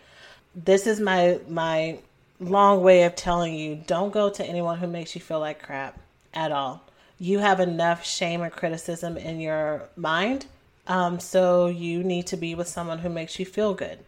[0.55, 1.99] This is my my
[2.41, 5.99] long way of telling you don't go to anyone who makes you feel like crap
[6.33, 6.83] at all.
[7.19, 10.47] You have enough shame and criticism in your mind
[10.87, 13.99] um, so you need to be with someone who makes you feel good.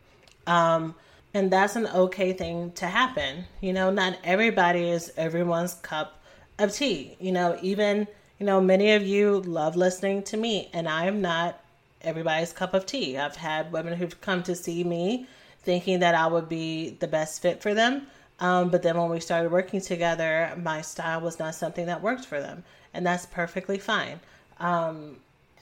[0.46, 0.94] Um,
[1.34, 3.44] and that's an okay thing to happen.
[3.60, 6.22] You know, not everybody is everyone's cup
[6.58, 7.16] of tea.
[7.20, 8.06] You know, even,
[8.38, 11.60] you know, many of you love listening to me, and I am not
[12.02, 13.16] everybody's cup of tea.
[13.16, 15.26] I've had women who've come to see me
[15.62, 18.06] thinking that I would be the best fit for them.
[18.40, 22.24] Um, but then when we started working together, my style was not something that worked
[22.24, 22.64] for them.
[22.92, 24.18] And that's perfectly fine.
[24.58, 25.16] Um,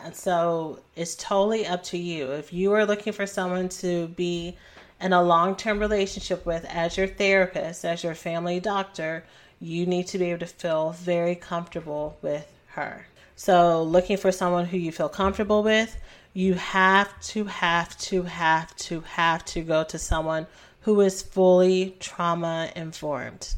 [0.05, 2.33] and so it's totally up to you.
[2.33, 4.57] If you are looking for someone to be
[5.01, 9.25] in a long term relationship with as your therapist, as your family doctor,
[9.61, 13.07] you need to be able to feel very comfortable with her.
[13.37, 15.97] So, looking for someone who you feel comfortable with,
[16.35, 20.47] you have to, have to, have to, have to go to someone
[20.81, 23.55] who is fully trauma informed.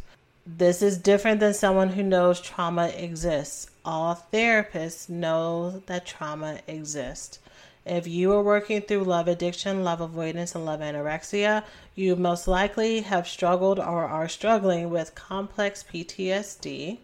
[0.46, 7.38] This is different than someone who knows trauma exists all therapists know that trauma exists.
[7.84, 11.64] If you are working through love addiction, love avoidance, and love anorexia,
[11.96, 16.98] you most likely have struggled or are struggling with complex PTSD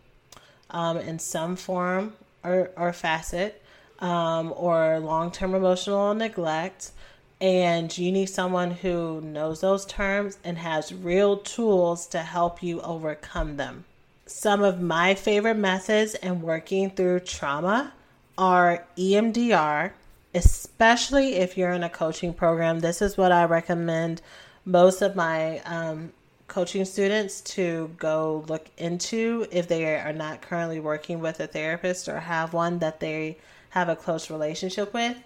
[0.71, 2.13] um, in some form
[2.45, 3.61] or, or facet,
[3.99, 6.93] um, or long term emotional neglect.
[7.41, 12.81] And you need someone who knows those terms and has real tools to help you
[12.81, 13.85] overcome them.
[14.27, 17.93] Some of my favorite methods in working through trauma
[18.37, 19.93] are EMDR,
[20.35, 22.81] especially if you're in a coaching program.
[22.81, 24.21] This is what I recommend
[24.65, 26.13] most of my um,
[26.49, 32.09] coaching students to go look into if they are not currently working with a therapist
[32.09, 33.39] or have one that they
[33.71, 35.17] have a close relationship with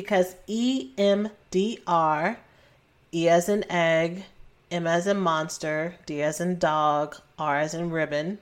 [0.00, 2.36] because EMDR,
[3.12, 4.24] E as in egg,
[4.70, 8.38] M as in monster, D as in dog, R as in ribbon.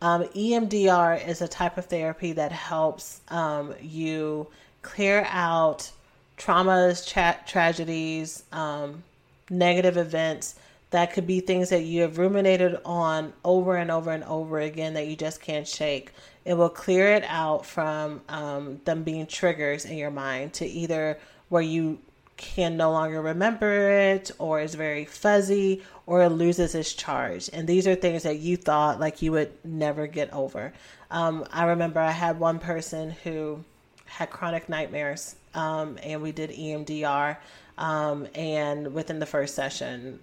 [0.00, 4.46] Um, EMDR is a type of therapy that helps um, you
[4.82, 5.90] clear out
[6.38, 9.02] traumas, tra- tragedies, um,
[9.50, 10.54] negative events
[10.90, 14.94] that could be things that you have ruminated on over and over and over again
[14.94, 16.12] that you just can't shake.
[16.44, 21.18] It will clear it out from um, them being triggers in your mind to either
[21.48, 21.98] where you
[22.36, 27.48] can no longer remember it or is very fuzzy or it loses its charge.
[27.52, 30.72] And these are things that you thought like you would never get over.
[31.10, 33.64] Um, I remember I had one person who
[34.04, 37.36] had chronic nightmares um, and we did EMDR.
[37.78, 40.20] Um, and within the first session,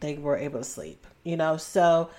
[0.00, 1.56] they were able to sleep, you know?
[1.56, 2.10] So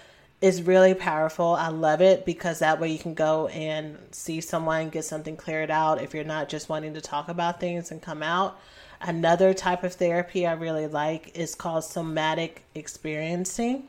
[0.42, 1.54] it's really powerful.
[1.54, 5.72] I love it because that way you can go and see someone, get something cleared
[5.72, 8.60] out if you're not just wanting to talk about things and come out.
[9.00, 13.84] Another type of therapy I really like is called somatic experiencing,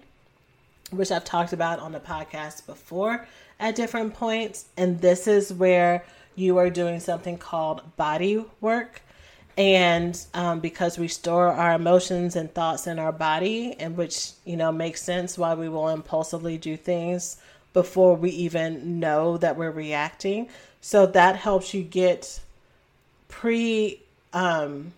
[0.91, 3.27] which I've talked about on the podcast before
[3.61, 4.67] at different points.
[4.77, 9.03] And this is where you are doing something called body work.
[9.57, 14.57] And um, because we store our emotions and thoughts in our body, and which, you
[14.57, 17.37] know, makes sense why we will impulsively do things
[17.73, 20.49] before we even know that we're reacting.
[20.81, 22.41] So that helps you get
[23.29, 24.01] pre
[24.33, 24.93] um,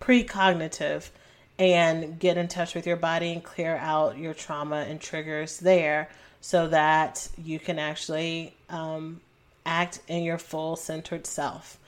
[0.00, 1.10] precognitive
[1.58, 6.08] and get in touch with your body and clear out your trauma and triggers there
[6.40, 9.20] so that you can actually um,
[9.66, 11.78] act in your full centered self.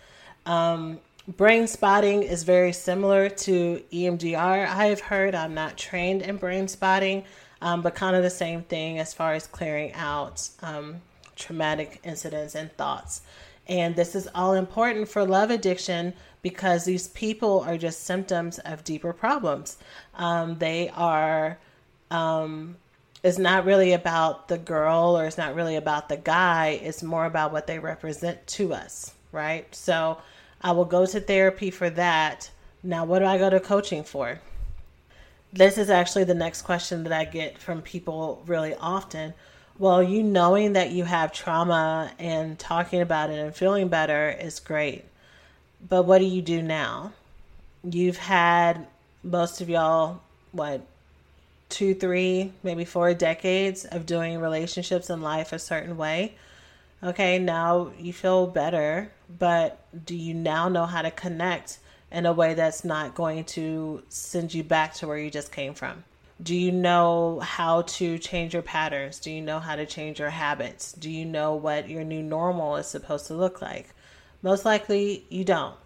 [0.45, 0.99] Um,
[1.29, 5.35] brain spotting is very similar to EMDR, I've heard.
[5.35, 7.25] I'm not trained in brain spotting,
[7.61, 11.03] um, but kind of the same thing as far as clearing out um,
[11.37, 13.23] traumatic incidents and thoughts.
[13.67, 18.83] And this is all important for love addiction because these people are just symptoms of
[18.83, 19.77] deeper problems.
[20.15, 21.59] Um, they are,
[22.11, 22.77] um,
[23.23, 27.27] it's not really about the girl or it's not really about the guy, it's more
[27.27, 29.73] about what they represent to us, right?
[29.75, 30.19] So
[30.61, 32.51] I will go to therapy for that.
[32.83, 34.41] Now, what do I go to coaching for?
[35.53, 39.35] This is actually the next question that I get from people really often.
[39.79, 44.61] Well, you knowing that you have trauma and talking about it and feeling better is
[44.61, 45.05] great.
[45.89, 47.13] But what do you do now?
[47.83, 48.87] You've had
[49.23, 50.21] most of y'all,
[50.53, 50.83] what,
[51.71, 56.35] two, three, maybe four decades of doing relationships and life a certain way.
[57.03, 61.79] Okay, now you feel better, but do you now know how to connect
[62.11, 65.75] in a way that's not going to send you back to where you just came
[65.75, 66.05] from?
[66.43, 69.21] Do you know how to change your patterns?
[69.21, 70.93] Do you know how to change your habits?
[70.93, 73.91] Do you know what your new normal is supposed to look like?
[74.43, 75.77] Most likely you don't.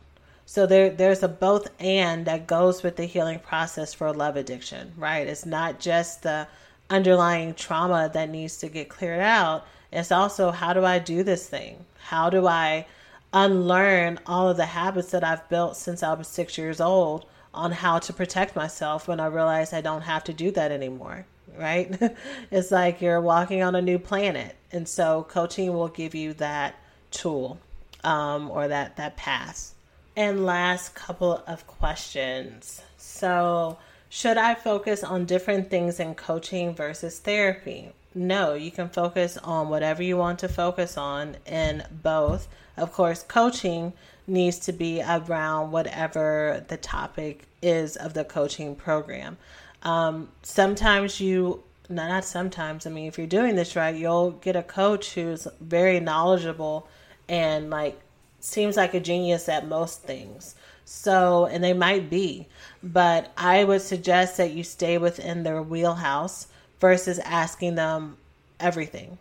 [0.47, 4.93] So there there's a both and that goes with the healing process for love addiction,
[4.97, 5.27] right?
[5.27, 6.47] It's not just the
[6.89, 9.67] underlying trauma that needs to get cleared out.
[9.91, 11.85] It's also how do I do this thing?
[11.99, 12.87] How do I
[13.35, 17.73] unlearn all of the habits that I've built since I was 6 years old on
[17.73, 21.27] how to protect myself when I realize I don't have to do that anymore,
[21.59, 21.95] right?
[22.51, 24.57] it's like you're walking on a new planet.
[24.73, 26.77] And so coaching will give you that
[27.11, 27.59] tool
[28.03, 29.75] um, or that that path.
[30.17, 32.83] And last couple of questions.
[32.99, 33.79] So,
[34.09, 37.91] should I focus on different things in coaching versus therapy?
[38.15, 42.47] No, you can focus on whatever you want to focus on in both.
[42.77, 43.93] Of course, coaching
[44.27, 49.37] needs to be around whatever the topic is of the coaching program.
[49.83, 54.57] Um, sometimes you, no, not sometimes, I mean, if you're doing this right, you'll get
[54.57, 56.89] a coach who's very knowledgeable
[57.29, 58.01] and like
[58.41, 60.55] seems like a genius at most things.
[60.85, 62.47] So, and they might be,
[62.83, 66.49] but I would suggest that you stay within their wheelhouse
[66.79, 68.19] versus asking them
[68.61, 69.19] everything.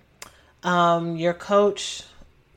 [0.64, 2.04] Um, your coach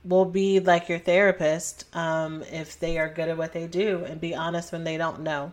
[0.06, 4.20] will be like your therapist um, if they are good at what they do and
[4.20, 5.52] be honest when they don't know.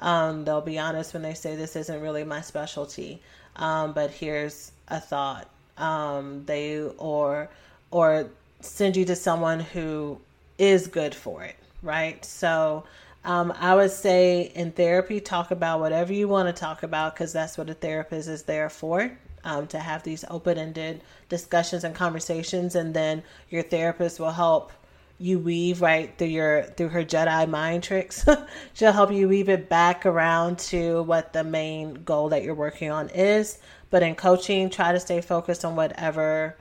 [0.00, 3.22] Um, they'll be honest when they say this isn't really my specialty,
[3.56, 5.48] um, but here's a thought.
[5.78, 7.48] Um, they or
[7.90, 8.28] or
[8.60, 10.18] send you to someone who
[10.58, 12.24] is good for it, right?
[12.24, 12.84] So
[13.24, 17.32] um, I would say in therapy, talk about whatever you want to talk about because
[17.32, 19.16] that's what a therapist is there for.
[19.44, 24.72] Um, to have these open-ended discussions and conversations, and then your therapist will help
[25.18, 28.24] you weave right through your through her Jedi mind tricks.
[28.74, 32.90] She'll help you weave it back around to what the main goal that you're working
[32.90, 33.58] on is.
[33.90, 36.56] But in coaching, try to stay focused on whatever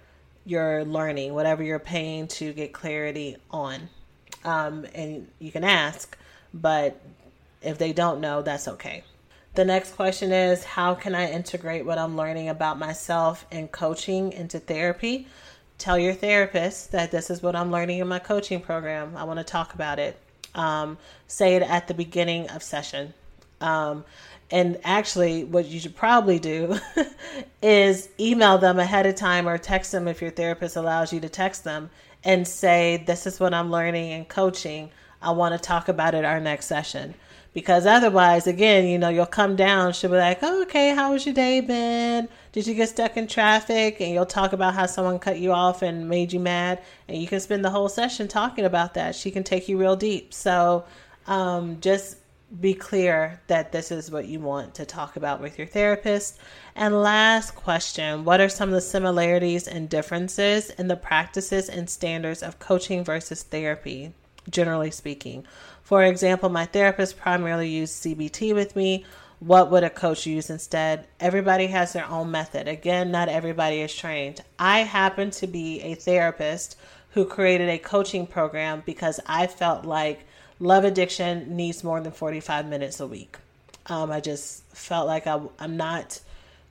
[0.46, 3.90] you're learning, whatever you're paying to get clarity on.
[4.44, 6.18] Um, and you can ask,
[6.54, 7.00] but
[7.62, 9.04] if they don't know, that's okay.
[9.54, 14.32] The next question is How can I integrate what I'm learning about myself and coaching
[14.32, 15.28] into therapy?
[15.78, 19.18] Tell your therapist that this is what I'm learning in my coaching program.
[19.18, 20.18] I want to talk about it.
[20.56, 20.98] Um,
[21.28, 23.14] say it at the beginning of session.
[23.60, 24.06] Um,
[24.52, 26.80] and actually, what you should probably do
[27.62, 31.30] is email them ahead of time or text them if your therapist allows you to
[31.30, 31.90] text them
[32.24, 34.92] and say, This is what I'm learning in coaching.
[35.22, 37.16] I want to talk about it our next session
[37.54, 39.94] because otherwise, again, you know, you'll come down.
[39.94, 42.30] She'll be like, oh, "Okay, how was your day been?
[42.52, 45.82] Did you get stuck in traffic?" And you'll talk about how someone cut you off
[45.82, 49.16] and made you mad, and you can spend the whole session talking about that.
[49.16, 50.34] She can take you real deep.
[50.34, 50.86] So,
[51.28, 52.18] um, just
[52.60, 56.38] be clear that this is what you want to talk about with your therapist.
[56.76, 61.90] And last question What are some of the similarities and differences in the practices and
[61.90, 64.14] standards of coaching versus therapy,
[64.50, 65.46] generally speaking?
[65.84, 69.06] For example, my therapist primarily used CBT with me.
[69.40, 71.08] What would a coach use instead?
[71.20, 72.68] Everybody has their own method.
[72.68, 74.42] Again, not everybody is trained.
[74.60, 76.78] I happen to be a therapist
[77.12, 80.26] who created a coaching program because I felt like
[80.60, 83.38] love addiction needs more than 45 minutes a week.
[83.88, 86.22] Um, I just felt like I, am not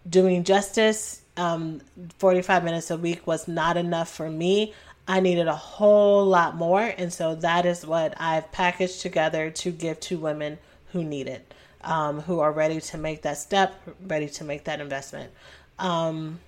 [0.08, 1.20] doing justice.
[1.36, 1.80] Um,
[2.18, 4.74] 45 minutes a week was not enough for me.
[5.08, 6.82] I needed a whole lot more.
[6.82, 10.58] And so that is what I've packaged together to give to women
[10.92, 11.52] who need it,
[11.82, 13.74] um, who are ready to make that step,
[14.06, 15.32] ready to make that investment.
[15.78, 16.38] Um,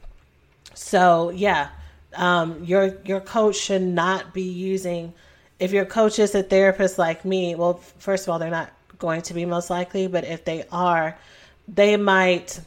[0.74, 1.68] so, yeah,
[2.14, 5.12] um, your, your coach should not be using,
[5.58, 9.22] if your coach is a therapist like me, well, first of all, they're not going
[9.22, 11.16] to be most likely, but if they are,
[11.68, 12.60] they might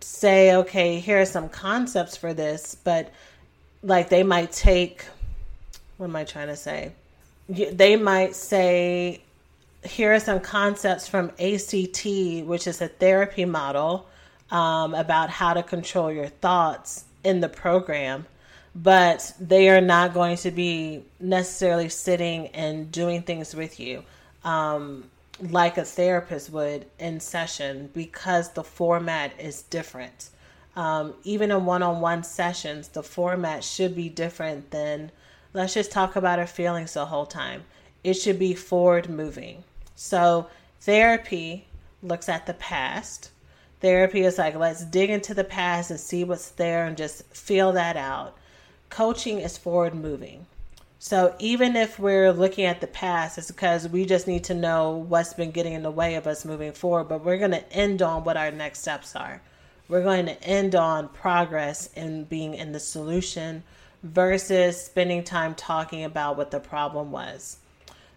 [0.00, 3.12] say, okay, here are some concepts for this, but
[3.82, 5.04] like they might take
[6.00, 6.92] what am I trying to say?
[7.46, 9.20] They might say,
[9.84, 12.06] here are some concepts from ACT,
[12.46, 14.06] which is a therapy model
[14.50, 18.24] um, about how to control your thoughts in the program,
[18.74, 24.02] but they are not going to be necessarily sitting and doing things with you
[24.42, 25.04] um,
[25.50, 30.30] like a therapist would in session because the format is different.
[30.76, 35.10] Um, even in one on one sessions, the format should be different than
[35.52, 37.64] let's just talk about our feelings the whole time.
[38.04, 39.64] It should be forward moving.
[39.94, 40.48] So,
[40.80, 41.66] therapy
[42.02, 43.30] looks at the past.
[43.80, 47.72] Therapy is like, let's dig into the past and see what's there and just feel
[47.72, 48.36] that out.
[48.88, 50.46] Coaching is forward moving.
[50.98, 54.90] So, even if we're looking at the past, it's because we just need to know
[54.92, 57.08] what's been getting in the way of us moving forward.
[57.08, 59.40] But we're going to end on what our next steps are.
[59.88, 63.64] We're going to end on progress and being in the solution
[64.02, 67.58] versus spending time talking about what the problem was,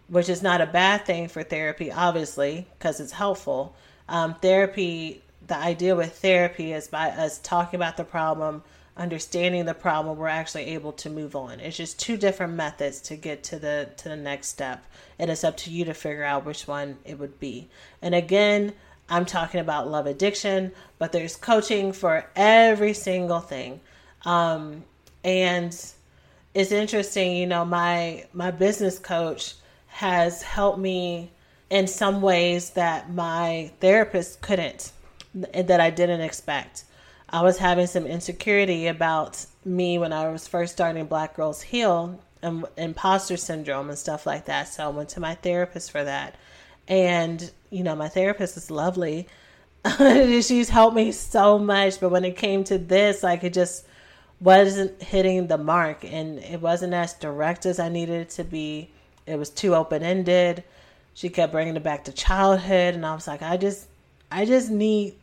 [0.08, 3.74] which is not a bad thing for therapy, obviously, because it's helpful.
[4.08, 8.62] Um, therapy, the idea with therapy is by us talking about the problem,
[8.96, 11.60] understanding the problem, we're actually able to move on.
[11.60, 14.84] It's just two different methods to get to the to the next step,
[15.18, 17.68] and it's up to you to figure out which one it would be.
[18.00, 18.72] And again,
[19.08, 23.80] I'm talking about love addiction, but there's coaching for every single thing.
[24.24, 24.84] Um,
[25.24, 25.92] and
[26.54, 29.54] it's interesting you know my my business coach
[29.86, 31.30] has helped me
[31.70, 34.92] in some ways that my therapist couldn't
[35.34, 36.84] that I didn't expect.
[37.28, 42.20] I was having some insecurity about me when I was first starting Black Girls Heal
[42.42, 44.68] and imposter syndrome and stuff like that.
[44.68, 46.36] So I went to my therapist for that.
[46.86, 49.26] And, you know, my therapist is lovely.
[49.98, 51.98] She's helped me so much.
[51.98, 53.86] But when it came to this, I could just
[54.40, 58.90] wasn't hitting the mark and it wasn't as direct as I needed it to be.
[59.26, 60.64] It was too open ended.
[61.14, 63.86] She kept bringing it back to childhood and I was like, I just
[64.30, 65.14] I just need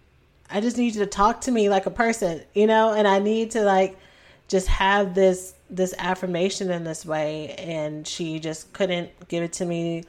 [0.49, 3.19] I just need you to talk to me like a person, you know, and I
[3.19, 3.97] need to like
[4.47, 9.65] just have this this affirmation in this way and she just couldn't give it to
[9.65, 10.03] me.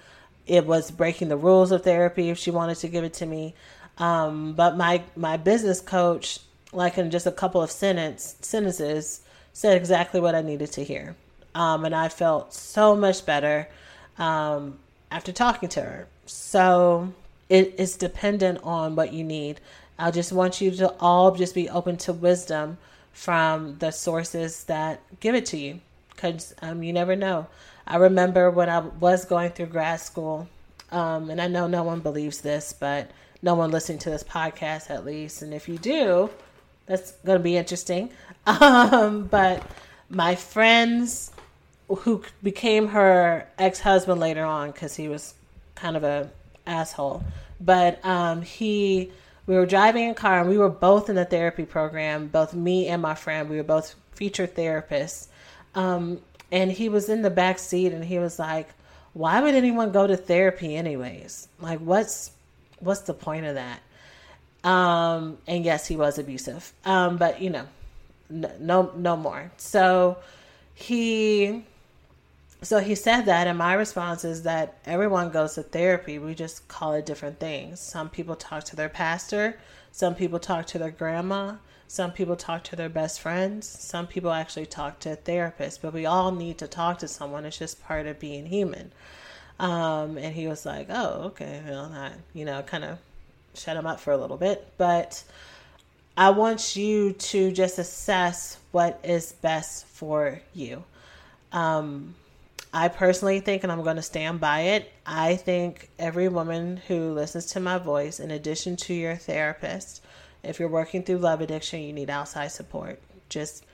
[0.47, 3.55] It was breaking the rules of therapy if she wanted to give it to me.
[3.99, 6.41] Um, but my my business coach
[6.73, 9.21] like in just a couple of sentence sentences,
[9.53, 11.15] said exactly what I needed to hear.
[11.55, 13.69] Um, and I felt so much better
[14.19, 14.79] um,
[15.11, 16.07] after talking to her.
[16.27, 17.13] So
[17.49, 19.61] it is dependent on what you need.
[19.99, 22.79] I just want you to all just be open to wisdom
[23.13, 25.81] from the sources that give it to you
[26.15, 27.47] because um, you never know.
[27.87, 30.49] I remember when I was going through grad school,
[30.91, 33.11] um, and I know no one believes this, but
[33.43, 35.43] no one listening to this podcast at least.
[35.43, 36.31] And if you do,
[36.87, 38.11] that's going to be interesting.
[38.45, 39.63] Um, but
[40.11, 41.31] my friends
[41.87, 45.35] who became her ex-husband later on because he was
[45.77, 46.29] kind of a
[46.67, 47.23] asshole.
[47.61, 49.13] But um, he
[49.47, 52.89] we were driving a car and we were both in the therapy program both me
[52.89, 53.49] and my friend.
[53.49, 55.29] We were both featured therapists.
[55.77, 58.69] Um, and he was in the back seat and he was like
[59.15, 61.49] why would anyone go to therapy anyways?
[61.61, 62.31] Like what's
[62.81, 63.81] what's the point of that
[64.65, 66.73] um, and yes, he was abusive.
[66.85, 67.67] Um, but you know,
[68.31, 69.51] no, no more.
[69.57, 70.19] So
[70.75, 71.65] he,
[72.63, 76.19] so he said that, and my response is that everyone goes to therapy.
[76.19, 77.81] We just call it different things.
[77.81, 79.59] Some people talk to their pastor.
[79.91, 81.57] Some people talk to their grandma.
[81.89, 83.69] Some people talk to their best friends.
[83.69, 85.83] Some people actually talk to a therapist.
[85.83, 87.45] But we all need to talk to someone.
[87.45, 88.93] It's just part of being human.
[89.59, 92.99] Um, and he was like, "Oh, okay, well, not, you know, kind of
[93.55, 95.23] shut him up for a little bit, but
[96.17, 100.85] I want you to just assess what is best for you.
[101.53, 102.15] Um,
[102.75, 107.13] I personally think, and I'm going to stand by it, I think every woman who
[107.13, 110.03] listens to my voice, in addition to your therapist,
[110.43, 113.01] if you're working through love addiction, you need outside support.
[113.29, 113.65] Just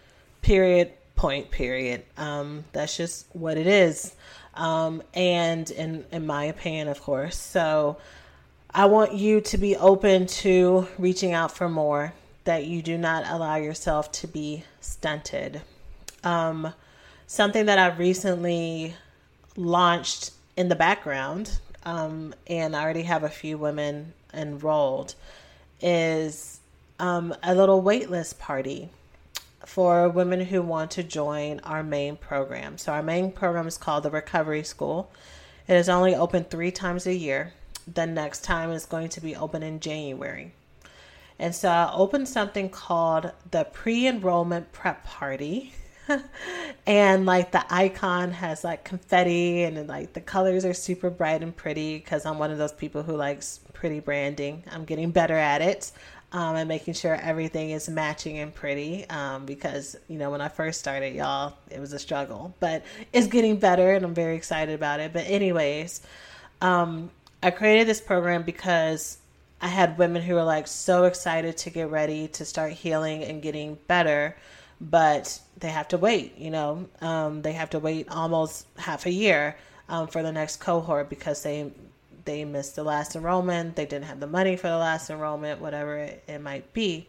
[0.42, 2.04] period, point, period.
[2.16, 4.14] Um, that's just what it is.
[4.54, 7.36] Um, and in, in my opinion, of course.
[7.36, 7.98] So,
[8.74, 12.12] I want you to be open to reaching out for more,
[12.44, 15.62] that you do not allow yourself to be stunted.
[16.22, 16.74] Um,
[17.26, 18.94] something that I've recently
[19.56, 25.14] launched in the background, um, and I already have a few women enrolled,
[25.80, 26.60] is
[26.98, 28.90] um, a little waitlist party
[29.64, 32.76] for women who want to join our main program.
[32.76, 35.10] So, our main program is called the Recovery School.
[35.66, 37.52] It is only open three times a year
[37.94, 40.52] the next time is going to be open in January.
[41.38, 45.72] And so I opened something called the pre enrollment prep party.
[46.86, 51.54] and like the icon has like confetti and like the colors are super bright and
[51.54, 54.64] pretty because I'm one of those people who likes pretty branding.
[54.70, 55.92] I'm getting better at it.
[56.30, 60.48] Um, and making sure everything is matching and pretty um, because you know when i
[60.48, 62.84] first started y'all it was a struggle but
[63.14, 66.02] it's getting better and i'm very excited about it but anyways
[66.60, 67.10] um,
[67.42, 69.18] I created this program because
[69.60, 73.40] I had women who were like so excited to get ready to start healing and
[73.40, 74.36] getting better,
[74.80, 79.10] but they have to wait, you know, um, they have to wait almost half a
[79.10, 79.56] year
[79.88, 81.72] um, for the next cohort because they
[82.24, 85.96] they missed the last enrollment, they didn't have the money for the last enrollment, whatever
[85.96, 87.08] it, it might be.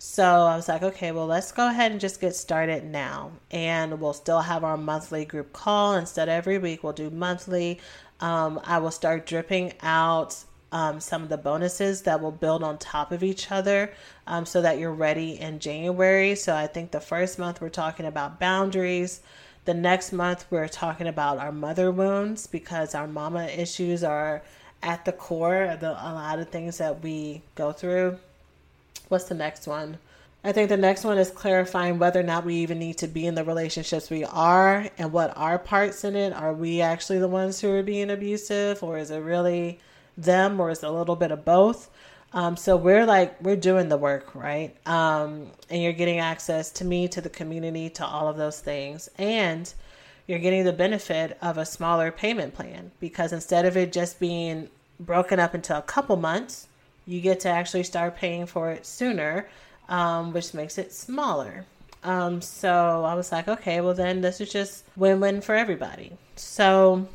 [0.00, 3.32] So I was like, okay, well, let's go ahead and just get started now.
[3.50, 5.94] And we'll still have our monthly group call.
[5.94, 7.80] Instead, every week we'll do monthly.
[8.20, 10.36] Um, I will start dripping out
[10.72, 13.92] um, some of the bonuses that will build on top of each other
[14.26, 16.34] um, so that you're ready in January.
[16.34, 19.20] So I think the first month we're talking about boundaries.
[19.64, 24.42] The next month we're talking about our mother wounds because our mama issues are
[24.82, 28.18] at the core of the, a lot of things that we go through.
[29.08, 29.98] What's the next one?
[30.44, 33.26] I think the next one is clarifying whether or not we even need to be
[33.26, 36.32] in the relationships we are and what our parts in it.
[36.32, 39.80] Are we actually the ones who are being abusive, or is it really
[40.16, 41.90] them, or is it a little bit of both?
[42.32, 44.76] Um, so we're like, we're doing the work, right?
[44.86, 49.08] Um, and you're getting access to me, to the community, to all of those things.
[49.18, 49.72] And
[50.28, 54.68] you're getting the benefit of a smaller payment plan because instead of it just being
[55.00, 56.68] broken up into a couple months,
[57.06, 59.48] you get to actually start paying for it sooner
[59.88, 61.64] um, which makes it smaller.
[62.04, 66.12] Um, so I was like, okay, well then this is just win-win for everybody.
[66.36, 67.08] So,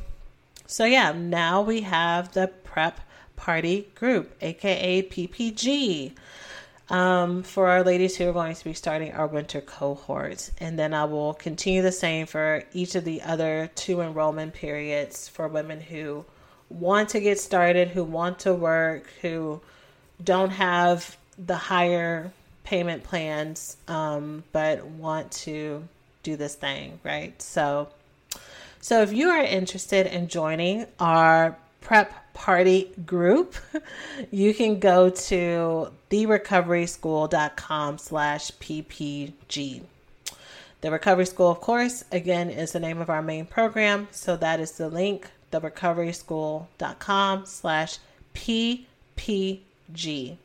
[0.66, 3.00] so yeah, now we have the prep
[3.36, 6.12] party group, aka PPG,
[6.90, 10.92] um, for our ladies who are going to be starting our winter cohort, and then
[10.92, 15.80] I will continue the same for each of the other two enrollment periods for women
[15.80, 16.26] who
[16.68, 19.62] want to get started, who want to work, who
[20.22, 22.32] don't have the higher
[22.64, 25.86] payment plans, um, but want to
[26.22, 27.40] do this thing, right?
[27.40, 27.88] So,
[28.80, 33.54] so if you are interested in joining our prep party group,
[34.30, 39.82] you can go to therecoveryschool.com slash ppg.
[40.80, 44.08] The Recovery School, of course, again, is the name of our main program.
[44.10, 47.98] So that is the link, therecoveryschool.com slash
[48.34, 50.36] ppg.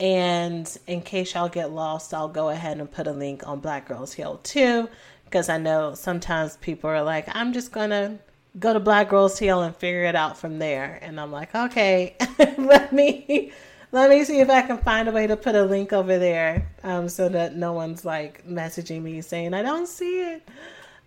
[0.00, 3.86] And in case y'all get lost, I'll go ahead and put a link on Black
[3.88, 4.88] Girls Heal too,
[5.24, 8.18] because I know sometimes people are like, I'm just gonna
[8.58, 10.98] go to Black Girls Heal and figure it out from there.
[11.02, 12.16] And I'm like, okay,
[12.58, 13.52] let me
[13.94, 16.66] Let me see if I can find a way to put a link over there
[16.82, 20.48] um, so that no one's like messaging me saying I don't see it.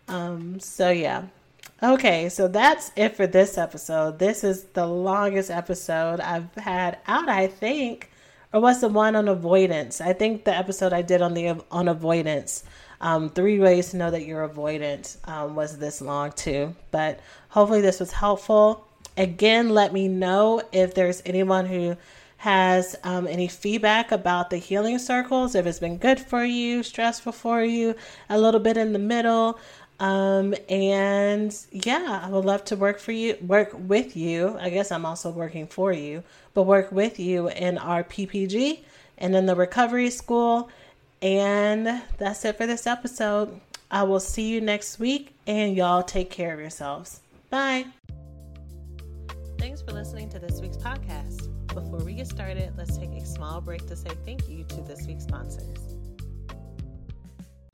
[0.07, 1.23] Um, so, yeah.
[1.83, 4.19] Okay, so that's it for this episode.
[4.19, 8.09] This is the longest episode I've had out, I think.
[8.53, 9.99] Or was the one on avoidance?
[10.01, 12.63] I think the episode I did on the on avoidance,
[13.01, 16.75] um, three ways to know that you're avoidant, um, was this long too.
[16.91, 17.19] But
[17.49, 18.87] hopefully this was helpful.
[19.17, 21.97] Again, let me know if there's anyone who
[22.37, 27.31] has um, any feedback about the healing circles, if it's been good for you, stressful
[27.31, 27.95] for you,
[28.29, 29.59] a little bit in the middle.
[29.99, 34.55] Um, and yeah, I would love to work for you, work with you.
[34.59, 36.23] I guess I'm also working for you,
[36.57, 38.79] but work with you in our PPG
[39.19, 40.71] and in the recovery school.
[41.21, 43.61] And that's it for this episode.
[43.91, 47.19] I will see you next week, and y'all take care of yourselves.
[47.51, 47.85] Bye.
[49.59, 51.47] Thanks for listening to this week's podcast.
[51.67, 55.05] Before we get started, let's take a small break to say thank you to this
[55.05, 55.96] week's sponsors.